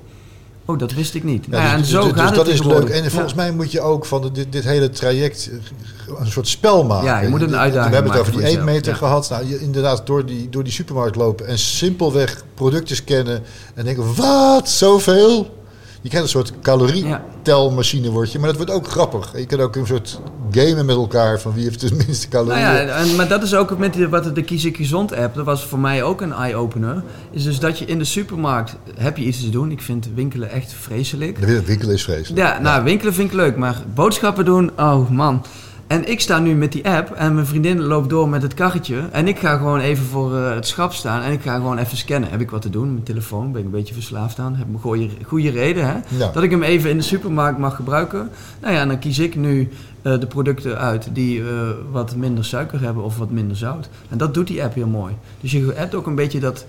oh 0.68 0.78
dat 0.78 0.92
wist 0.92 1.14
ik 1.14 1.24
niet. 1.24 1.46
Ja, 1.50 1.62
ja, 1.62 1.72
en 1.72 1.78
dus- 1.78 1.90
zo 1.90 2.02
dus- 2.02 2.12
gaat 2.12 2.16
dus 2.16 2.26
het 2.26 2.36
dat 2.36 2.46
is 2.48 2.62
leuk. 2.62 2.88
En 2.88 3.10
volgens 3.10 3.34
mij 3.34 3.52
moet 3.52 3.72
je 3.72 3.80
ook 3.80 4.04
van 4.04 4.30
dit, 4.32 4.52
dit 4.52 4.64
hele 4.64 4.90
traject 4.90 5.50
eh, 5.50 6.20
een 6.20 6.26
soort 6.26 6.48
spel 6.48 6.84
maken. 6.84 7.06
Ja, 7.06 7.20
je 7.20 7.28
moet 7.28 7.42
een 7.42 7.50
We 7.50 7.56
uitdaging 7.56 7.94
hebben 7.94 8.12
het 8.12 8.20
over 8.20 8.32
die 8.32 8.40
voor 8.40 8.50
jezelf, 8.50 8.66
eetmeter 8.66 8.92
ja. 8.92 8.98
gehad. 8.98 9.30
Nou, 9.30 9.48
je, 9.48 9.60
inderdaad, 9.60 10.06
door 10.06 10.26
die, 10.26 10.48
door 10.48 10.64
die 10.64 10.72
supermarkt 10.72 11.16
lopen 11.16 11.46
en 11.46 11.58
simpelweg 11.58 12.44
producten 12.54 12.96
scannen. 12.96 13.42
En 13.74 13.84
denken, 13.84 14.14
wat, 14.14 14.68
zoveel? 14.68 15.56
Je 16.00 16.08
kent 16.08 16.22
een 16.22 16.28
soort 16.28 16.52
calorietelmachine 16.62 18.10
word 18.10 18.32
je. 18.32 18.38
Maar 18.38 18.48
dat 18.48 18.56
wordt 18.56 18.72
ook 18.72 18.88
grappig. 18.88 19.32
Je 19.36 19.46
kan 19.46 19.60
ook 19.60 19.76
een 19.76 19.86
soort 19.86 20.20
gamen 20.50 20.86
met 20.86 20.96
elkaar 20.96 21.40
van 21.40 21.54
wie 21.54 21.64
heeft 21.64 21.80
de 21.80 21.94
minste 22.06 22.28
Nou 22.28 22.44
calorieën. 22.46 22.86
ja, 22.86 22.96
en, 22.96 23.16
maar 23.16 23.28
dat 23.28 23.42
is 23.42 23.54
ook 23.54 23.78
met 23.78 23.92
die, 23.92 24.08
wat 24.08 24.34
de 24.34 24.42
Kies 24.42 24.64
ik 24.64 24.76
Gezond 24.76 25.14
app, 25.14 25.34
dat 25.34 25.44
was 25.44 25.64
voor 25.64 25.78
mij 25.78 26.02
ook 26.02 26.20
een 26.20 26.32
eye-opener. 26.32 27.02
Is 27.30 27.44
dus 27.44 27.58
dat 27.58 27.78
je 27.78 27.84
in 27.84 27.98
de 27.98 28.04
supermarkt, 28.04 28.76
heb 28.94 29.16
je 29.16 29.24
iets 29.24 29.40
te 29.40 29.50
doen. 29.50 29.70
Ik 29.70 29.82
vind 29.82 30.08
winkelen 30.14 30.50
echt 30.50 30.72
vreselijk. 30.72 31.40
De 31.40 31.62
winkel 31.62 31.90
is 31.90 32.04
vreselijk. 32.04 32.40
Ja, 32.40 32.58
nou, 32.58 32.84
winkelen 32.84 33.14
vind 33.14 33.30
ik 33.30 33.36
leuk, 33.36 33.56
maar 33.56 33.76
boodschappen 33.94 34.44
doen, 34.44 34.70
oh 34.76 35.10
man. 35.10 35.44
En 35.88 36.08
ik 36.08 36.20
sta 36.20 36.38
nu 36.38 36.54
met 36.54 36.72
die 36.72 36.88
app 36.88 37.10
en 37.10 37.34
mijn 37.34 37.46
vriendin 37.46 37.80
loopt 37.80 38.08
door 38.08 38.28
met 38.28 38.42
het 38.42 38.54
karretje. 38.54 39.08
En 39.12 39.28
ik 39.28 39.38
ga 39.38 39.56
gewoon 39.56 39.80
even 39.80 40.04
voor 40.04 40.36
eh, 40.36 40.54
het 40.54 40.66
schap 40.66 40.92
staan 40.92 41.22
en 41.22 41.32
ik 41.32 41.42
ga 41.42 41.54
gewoon 41.54 41.78
even 41.78 41.96
scannen. 41.96 42.30
Heb 42.30 42.40
ik 42.40 42.50
wat 42.50 42.62
te 42.62 42.70
doen? 42.70 42.92
Mijn 42.92 43.04
telefoon, 43.04 43.52
ben 43.52 43.60
ik 43.60 43.66
een 43.66 43.72
beetje 43.72 43.94
verslaafd 43.94 44.38
aan. 44.38 44.56
Heb 44.56 44.66
een 44.72 44.80
goede, 44.80 45.08
goede 45.24 45.50
reden, 45.50 45.86
hè? 45.86 45.94
Ja. 46.16 46.30
Dat 46.32 46.42
ik 46.42 46.50
hem 46.50 46.62
even 46.62 46.90
in 46.90 46.96
de 46.96 47.02
supermarkt 47.02 47.58
mag 47.58 47.76
gebruiken. 47.76 48.30
Nou 48.60 48.74
ja, 48.74 48.80
en 48.80 48.88
dan 48.88 48.98
kies 48.98 49.18
ik 49.18 49.36
nu 49.36 49.68
eh, 50.02 50.20
de 50.20 50.26
producten 50.26 50.78
uit 50.78 51.08
die 51.12 51.40
eh, 51.40 51.70
wat 51.90 52.16
minder 52.16 52.44
suiker 52.44 52.80
hebben 52.80 53.04
of 53.04 53.18
wat 53.18 53.30
minder 53.30 53.56
zout. 53.56 53.88
En 54.08 54.18
dat 54.18 54.34
doet 54.34 54.46
die 54.46 54.62
app 54.64 54.74
heel 54.74 54.86
mooi. 54.86 55.14
Dus 55.40 55.52
je 55.52 55.72
hebt 55.74 55.94
ook 55.94 56.06
een 56.06 56.14
beetje 56.14 56.40
dat 56.40 56.66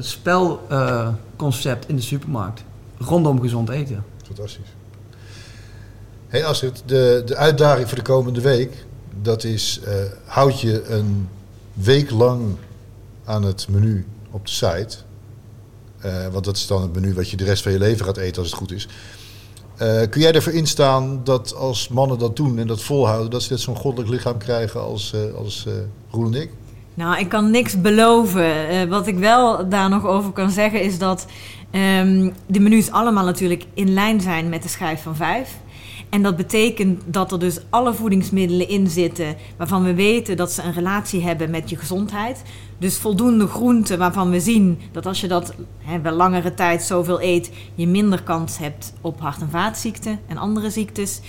spelconcept 0.00 1.88
in 1.88 1.96
de 1.96 2.02
supermarkt. 2.02 2.64
Rondom 2.98 3.40
gezond 3.40 3.68
eten. 3.68 4.04
Fantastisch. 4.26 4.79
Hey 6.30 6.44
Astrid, 6.44 6.82
de, 6.86 7.22
de 7.26 7.36
uitdaging 7.36 7.88
voor 7.88 7.98
de 7.98 8.04
komende 8.04 8.40
week, 8.40 8.84
dat 9.22 9.44
is, 9.44 9.80
eh, 9.84 9.94
houd 10.24 10.60
je 10.60 10.84
een 10.84 11.28
week 11.72 12.10
lang 12.10 12.56
aan 13.24 13.42
het 13.42 13.66
menu 13.68 14.06
op 14.30 14.46
de 14.46 14.52
site. 14.52 14.96
Eh, 16.00 16.26
want 16.32 16.44
dat 16.44 16.56
is 16.56 16.66
dan 16.66 16.82
het 16.82 16.94
menu 16.94 17.14
wat 17.14 17.30
je 17.30 17.36
de 17.36 17.44
rest 17.44 17.62
van 17.62 17.72
je 17.72 17.78
leven 17.78 18.04
gaat 18.04 18.16
eten 18.16 18.42
als 18.42 18.50
het 18.50 18.58
goed 18.58 18.72
is. 18.72 18.88
Eh, 19.76 20.00
kun 20.10 20.20
jij 20.20 20.32
ervoor 20.32 20.52
instaan 20.52 21.20
dat 21.24 21.54
als 21.54 21.88
mannen 21.88 22.18
dat 22.18 22.36
doen 22.36 22.58
en 22.58 22.66
dat 22.66 22.82
volhouden, 22.82 23.30
dat 23.30 23.42
ze 23.42 23.52
net 23.52 23.60
zo'n 23.60 23.76
goddelijk 23.76 24.10
lichaam 24.10 24.38
krijgen 24.38 24.82
als, 24.82 25.14
als 25.36 25.66
Roel 26.10 26.26
en 26.26 26.40
ik? 26.40 26.50
Nou, 26.94 27.18
ik 27.18 27.28
kan 27.28 27.50
niks 27.50 27.80
beloven. 27.80 28.88
Wat 28.88 29.06
ik 29.06 29.18
wel 29.18 29.68
daar 29.68 29.88
nog 29.88 30.06
over 30.06 30.32
kan 30.32 30.50
zeggen 30.50 30.82
is 30.82 30.98
dat 30.98 31.26
ehm, 31.70 32.30
de 32.46 32.60
menus 32.60 32.90
allemaal 32.90 33.24
natuurlijk 33.24 33.64
in 33.74 33.92
lijn 33.92 34.20
zijn 34.20 34.48
met 34.48 34.62
de 34.62 34.68
schijf 34.68 35.02
van 35.02 35.16
vijf. 35.16 35.58
En 36.10 36.22
dat 36.22 36.36
betekent 36.36 37.02
dat 37.06 37.32
er 37.32 37.38
dus 37.38 37.60
alle 37.70 37.94
voedingsmiddelen 37.94 38.68
in 38.68 38.88
zitten 38.88 39.36
waarvan 39.56 39.84
we 39.84 39.94
weten 39.94 40.36
dat 40.36 40.52
ze 40.52 40.62
een 40.62 40.72
relatie 40.72 41.22
hebben 41.22 41.50
met 41.50 41.70
je 41.70 41.76
gezondheid. 41.76 42.42
Dus 42.78 42.98
voldoende 42.98 43.46
groenten 43.46 43.98
waarvan 43.98 44.30
we 44.30 44.40
zien 44.40 44.78
dat 44.92 45.06
als 45.06 45.20
je 45.20 45.28
dat 45.28 45.54
hè, 45.78 46.00
wel 46.00 46.12
langere 46.12 46.54
tijd 46.54 46.82
zoveel 46.82 47.22
eet, 47.22 47.50
je 47.74 47.86
minder 47.86 48.22
kans 48.22 48.58
hebt 48.58 48.92
op 49.00 49.20
hart- 49.20 49.40
en 49.40 49.50
vaatziekten 49.50 50.20
en 50.26 50.36
andere 50.36 50.70
ziektes. 50.70 51.20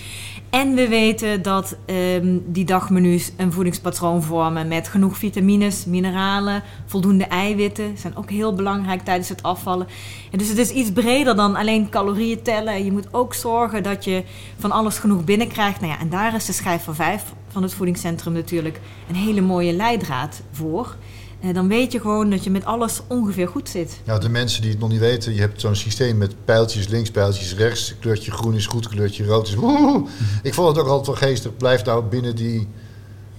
En 0.52 0.74
we 0.74 0.88
weten 0.88 1.42
dat 1.42 1.76
ehm, 1.84 2.38
die 2.46 2.64
dagmenu's 2.64 3.32
een 3.36 3.52
voedingspatroon 3.52 4.22
vormen 4.22 4.68
met 4.68 4.88
genoeg 4.88 5.16
vitamines, 5.16 5.84
mineralen, 5.84 6.62
voldoende 6.86 7.24
eiwitten. 7.24 7.98
Zijn 7.98 8.16
ook 8.16 8.30
heel 8.30 8.54
belangrijk 8.54 9.02
tijdens 9.02 9.28
het 9.28 9.42
afvallen. 9.42 9.86
En 10.30 10.38
dus 10.38 10.48
het 10.48 10.58
is 10.58 10.70
iets 10.70 10.92
breder 10.92 11.36
dan 11.36 11.56
alleen 11.56 11.88
calorieën 11.88 12.42
tellen. 12.42 12.84
Je 12.84 12.92
moet 12.92 13.14
ook 13.14 13.34
zorgen 13.34 13.82
dat 13.82 14.04
je 14.04 14.24
van 14.58 14.70
alles 14.70 14.98
genoeg 14.98 15.24
binnenkrijgt. 15.24 15.80
Nou 15.80 15.92
ja, 15.92 15.98
en 15.98 16.10
daar 16.10 16.34
is 16.34 16.46
de 16.46 16.52
schijf 16.52 16.84
van 16.84 16.94
vijf 16.94 17.22
van 17.48 17.62
het 17.62 17.74
voedingscentrum 17.74 18.32
natuurlijk 18.32 18.80
een 19.08 19.14
hele 19.14 19.40
mooie 19.40 19.72
leidraad 19.72 20.42
voor. 20.50 20.96
Eh, 21.42 21.54
dan 21.54 21.68
weet 21.68 21.92
je 21.92 22.00
gewoon 22.00 22.30
dat 22.30 22.44
je 22.44 22.50
met 22.50 22.64
alles 22.64 23.00
ongeveer 23.06 23.48
goed 23.48 23.68
zit. 23.68 24.00
Nou, 24.04 24.20
de 24.20 24.28
mensen 24.28 24.62
die 24.62 24.70
het 24.70 24.80
nog 24.80 24.88
niet 24.88 25.00
weten, 25.00 25.34
je 25.34 25.40
hebt 25.40 25.60
zo'n 25.60 25.74
systeem 25.74 26.18
met 26.18 26.34
pijltjes 26.44 26.88
links, 26.88 27.10
pijltjes 27.10 27.54
rechts. 27.54 27.94
Kleurtje 28.00 28.30
groen 28.30 28.54
is 28.54 28.66
goed, 28.66 28.88
kleurtje 28.88 29.24
rood 29.24 29.48
is... 29.48 29.54
Woe! 29.54 30.04
Ik 30.42 30.54
vond 30.54 30.68
het 30.68 30.78
ook 30.78 30.90
altijd 30.90 31.06
wel 31.06 31.28
geestig. 31.28 31.56
Blijf 31.56 31.84
nou 31.84 32.04
binnen 32.04 32.36
die... 32.36 32.68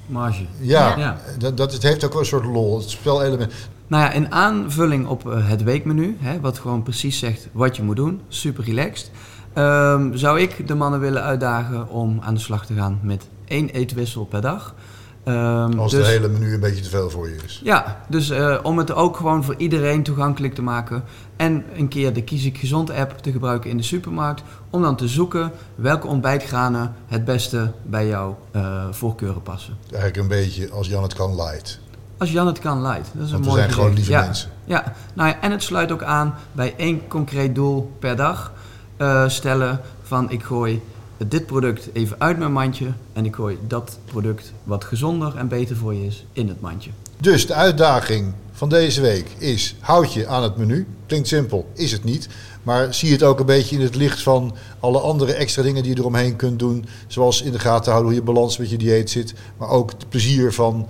Marge. 0.06 0.46
Ja, 0.60 0.98
Ja. 0.98 1.22
Dat, 1.38 1.58
dat, 1.58 1.74
het 1.74 1.84
heeft 1.84 2.04
ook 2.06 2.12
wel 2.12 2.22
een 2.22 2.28
soort 2.28 2.46
lol. 2.46 2.78
Het 2.78 2.90
spelelement. 2.90 3.54
Nou 3.88 4.04
ja, 4.04 4.12
in 4.12 4.32
aanvulling 4.32 5.08
op 5.08 5.30
eh, 5.30 5.50
het 5.50 5.64
weekmenu, 5.64 6.18
hè, 6.20 6.40
wat 6.40 6.60
gewoon 6.60 6.84
precies 6.84 7.20
zegt 7.20 7.48
wat 7.52 7.76
je 7.76 7.84
moet 7.84 7.96
doen, 7.96 8.22
super 8.28 8.64
relaxed, 8.64 9.12
ehm, 9.54 10.16
zou 10.16 10.40
ik 10.40 10.68
de 10.68 10.76
mannen 10.76 11.00
willen 11.00 11.24
uitdagen 11.24 11.90
om 11.90 12.20
aan 12.22 12.34
de 12.34 12.40
slag 12.40 12.66
te 12.66 12.74
gaan 12.74 13.00
met 13.02 13.28
één 13.46 13.70
eetwissel 13.70 14.26
per 14.26 14.42
dag. 14.42 14.76
Ehm, 15.24 15.80
Als 15.80 15.92
dus- 15.92 16.06
de 16.06 16.12
hele 16.12 16.28
menu 16.28 16.54
een 16.54 16.60
beetje 16.60 16.82
te 16.82 16.90
veel 16.90 17.10
voor 17.10 17.30
je 17.30 17.36
is. 17.46 17.62
Ja, 17.64 18.02
dus 18.10 18.30
eh, 18.30 18.58
om 18.64 18.78
het 18.78 18.94
ook 18.94 19.18
gewoon 19.18 19.44
voor 19.44 19.56
iedereen 19.58 20.04
toegankelijk 20.04 20.56
te 20.56 20.62
maken. 20.62 21.04
En 21.36 21.66
een 21.76 21.88
keer 21.88 22.14
de 22.14 22.24
Kies 22.24 22.46
ik 22.46 22.58
Gezond 22.58 22.92
app 22.92 23.18
te 23.18 23.32
gebruiken 23.32 23.70
in 23.70 23.78
de 23.78 23.84
supermarkt. 23.84 24.44
Om 24.70 24.82
dan 24.82 24.96
te 24.96 25.08
zoeken 25.08 25.52
welke 25.76 26.08
ontbijtgranen 26.08 26.94
het 27.08 27.26
beste 27.26 27.72
bij 27.84 28.08
jouw 28.08 28.40
eh, 28.52 28.84
voorkeuren 28.92 29.42
passen. 29.42 29.78
Eigenlijk 29.92 30.18
een 30.18 30.28
beetje 30.28 30.72
als 30.72 30.88
Jan 30.88 31.04
het 31.04 31.14
kan 31.14 31.36
light. 31.36 31.80
Als 32.18 32.32
Jan 32.32 32.48
het 32.48 32.60
kan, 32.60 32.82
light. 32.82 33.12
Dat 33.14 33.26
is 33.26 33.32
Want 33.32 33.44
een 33.44 33.50
mooi 33.50 33.62
zijn 33.62 33.74
gewoon 33.74 33.94
lieve 33.94 34.12
ja. 34.12 34.22
mensen. 34.22 34.50
Ja, 34.66 34.94
nou 35.14 35.30
ja, 35.30 35.42
en 35.42 35.52
het 35.52 35.64
sluit 35.64 35.92
ook 35.92 36.04
aan 36.04 36.36
bij 36.52 36.74
één 36.78 37.08
concreet 37.08 37.56
doel 37.56 37.96
per 38.00 38.16
dag 38.16 38.52
eh, 38.98 39.28
stellen 39.28 39.80
van 40.02 40.32
ik 40.32 40.44
gooi 40.44 40.82
dit 41.18 41.46
product 41.46 41.90
even 41.94 42.20
uit 42.20 42.38
mijn 42.38 42.52
mandje 42.52 42.88
en 43.14 43.26
ik 43.26 43.36
gooi 43.36 43.58
dat 43.68 43.98
product 44.06 44.54
wat 44.64 44.84
gezonder 44.84 45.36
en 45.38 45.48
beter 45.48 45.76
voor 45.76 45.94
je 45.94 46.06
is 46.06 46.26
in 46.34 46.48
het 46.48 46.62
mandje. 46.62 46.90
Dus 47.20 47.48
de 47.48 47.54
uitdaging 47.54 48.34
van 48.52 48.70
deze 48.70 49.02
week 49.02 49.28
is: 49.38 49.76
houd 49.80 50.14
je 50.14 50.28
aan 50.28 50.44
het 50.44 50.58
menu. 50.58 50.88
Klinkt 51.06 51.28
simpel, 51.28 51.68
is 51.74 51.92
het 51.92 52.04
niet. 52.04 52.28
Maar 52.64 52.94
zie 52.94 53.12
het 53.12 53.24
ook 53.24 53.40
een 53.40 53.46
beetje 53.46 53.76
in 53.76 53.82
het 53.82 53.96
licht 53.96 54.22
van 54.22 54.56
alle 54.80 55.00
andere 55.00 55.34
extra 55.34 55.64
dingen 55.64 55.84
die 55.84 55.94
je 55.94 56.00
eromheen 56.00 56.36
kunt 56.36 56.60
doen. 56.60 56.86
Zoals 57.08 57.42
in 57.42 57.52
de 57.52 57.60
gaten 57.60 57.92
houden 57.92 58.12
hoe 58.12 58.22
je 58.22 58.26
balans 58.26 58.58
met 58.58 58.70
je 58.70 58.78
dieet 58.78 59.10
zit. 59.10 59.34
Maar 59.58 59.70
ook 59.70 59.92
het 59.92 60.10
plezier 60.10 60.54
van 60.54 60.88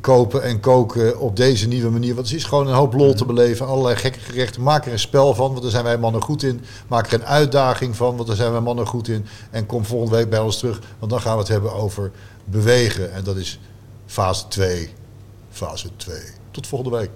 kopen 0.00 0.42
en 0.42 0.60
koken 0.60 1.18
op 1.18 1.36
deze 1.36 1.68
nieuwe 1.68 1.90
manier. 1.90 2.14
Want 2.14 2.26
het 2.26 2.36
is 2.36 2.44
gewoon 2.44 2.66
een 2.66 2.74
hoop 2.74 2.94
lol 2.94 3.14
te 3.14 3.24
beleven. 3.24 3.66
Allerlei 3.66 3.96
gekke 3.96 4.18
gerechten. 4.18 4.62
Maak 4.62 4.86
er 4.86 4.92
een 4.92 4.98
spel 4.98 5.34
van, 5.34 5.50
want 5.50 5.62
daar 5.62 5.70
zijn 5.70 5.84
wij 5.84 5.98
mannen 5.98 6.22
goed 6.22 6.42
in. 6.42 6.60
Maak 6.86 7.06
er 7.06 7.14
een 7.14 7.26
uitdaging 7.26 7.96
van, 7.96 8.16
want 8.16 8.28
daar 8.28 8.36
zijn 8.36 8.52
wij 8.52 8.60
mannen 8.60 8.86
goed 8.86 9.08
in. 9.08 9.26
En 9.50 9.66
kom 9.66 9.84
volgende 9.84 10.16
week 10.16 10.30
bij 10.30 10.40
ons 10.40 10.58
terug, 10.58 10.80
want 10.98 11.10
dan 11.10 11.20
gaan 11.20 11.32
we 11.32 11.38
het 11.38 11.48
hebben 11.48 11.72
over 11.72 12.10
bewegen. 12.44 13.12
En 13.12 13.24
dat 13.24 13.36
is 13.36 13.60
fase 14.06 14.48
2. 14.48 14.90
Fase 15.50 15.88
2. 15.96 16.16
Tot 16.50 16.66
volgende 16.66 16.96
week. 16.96 17.10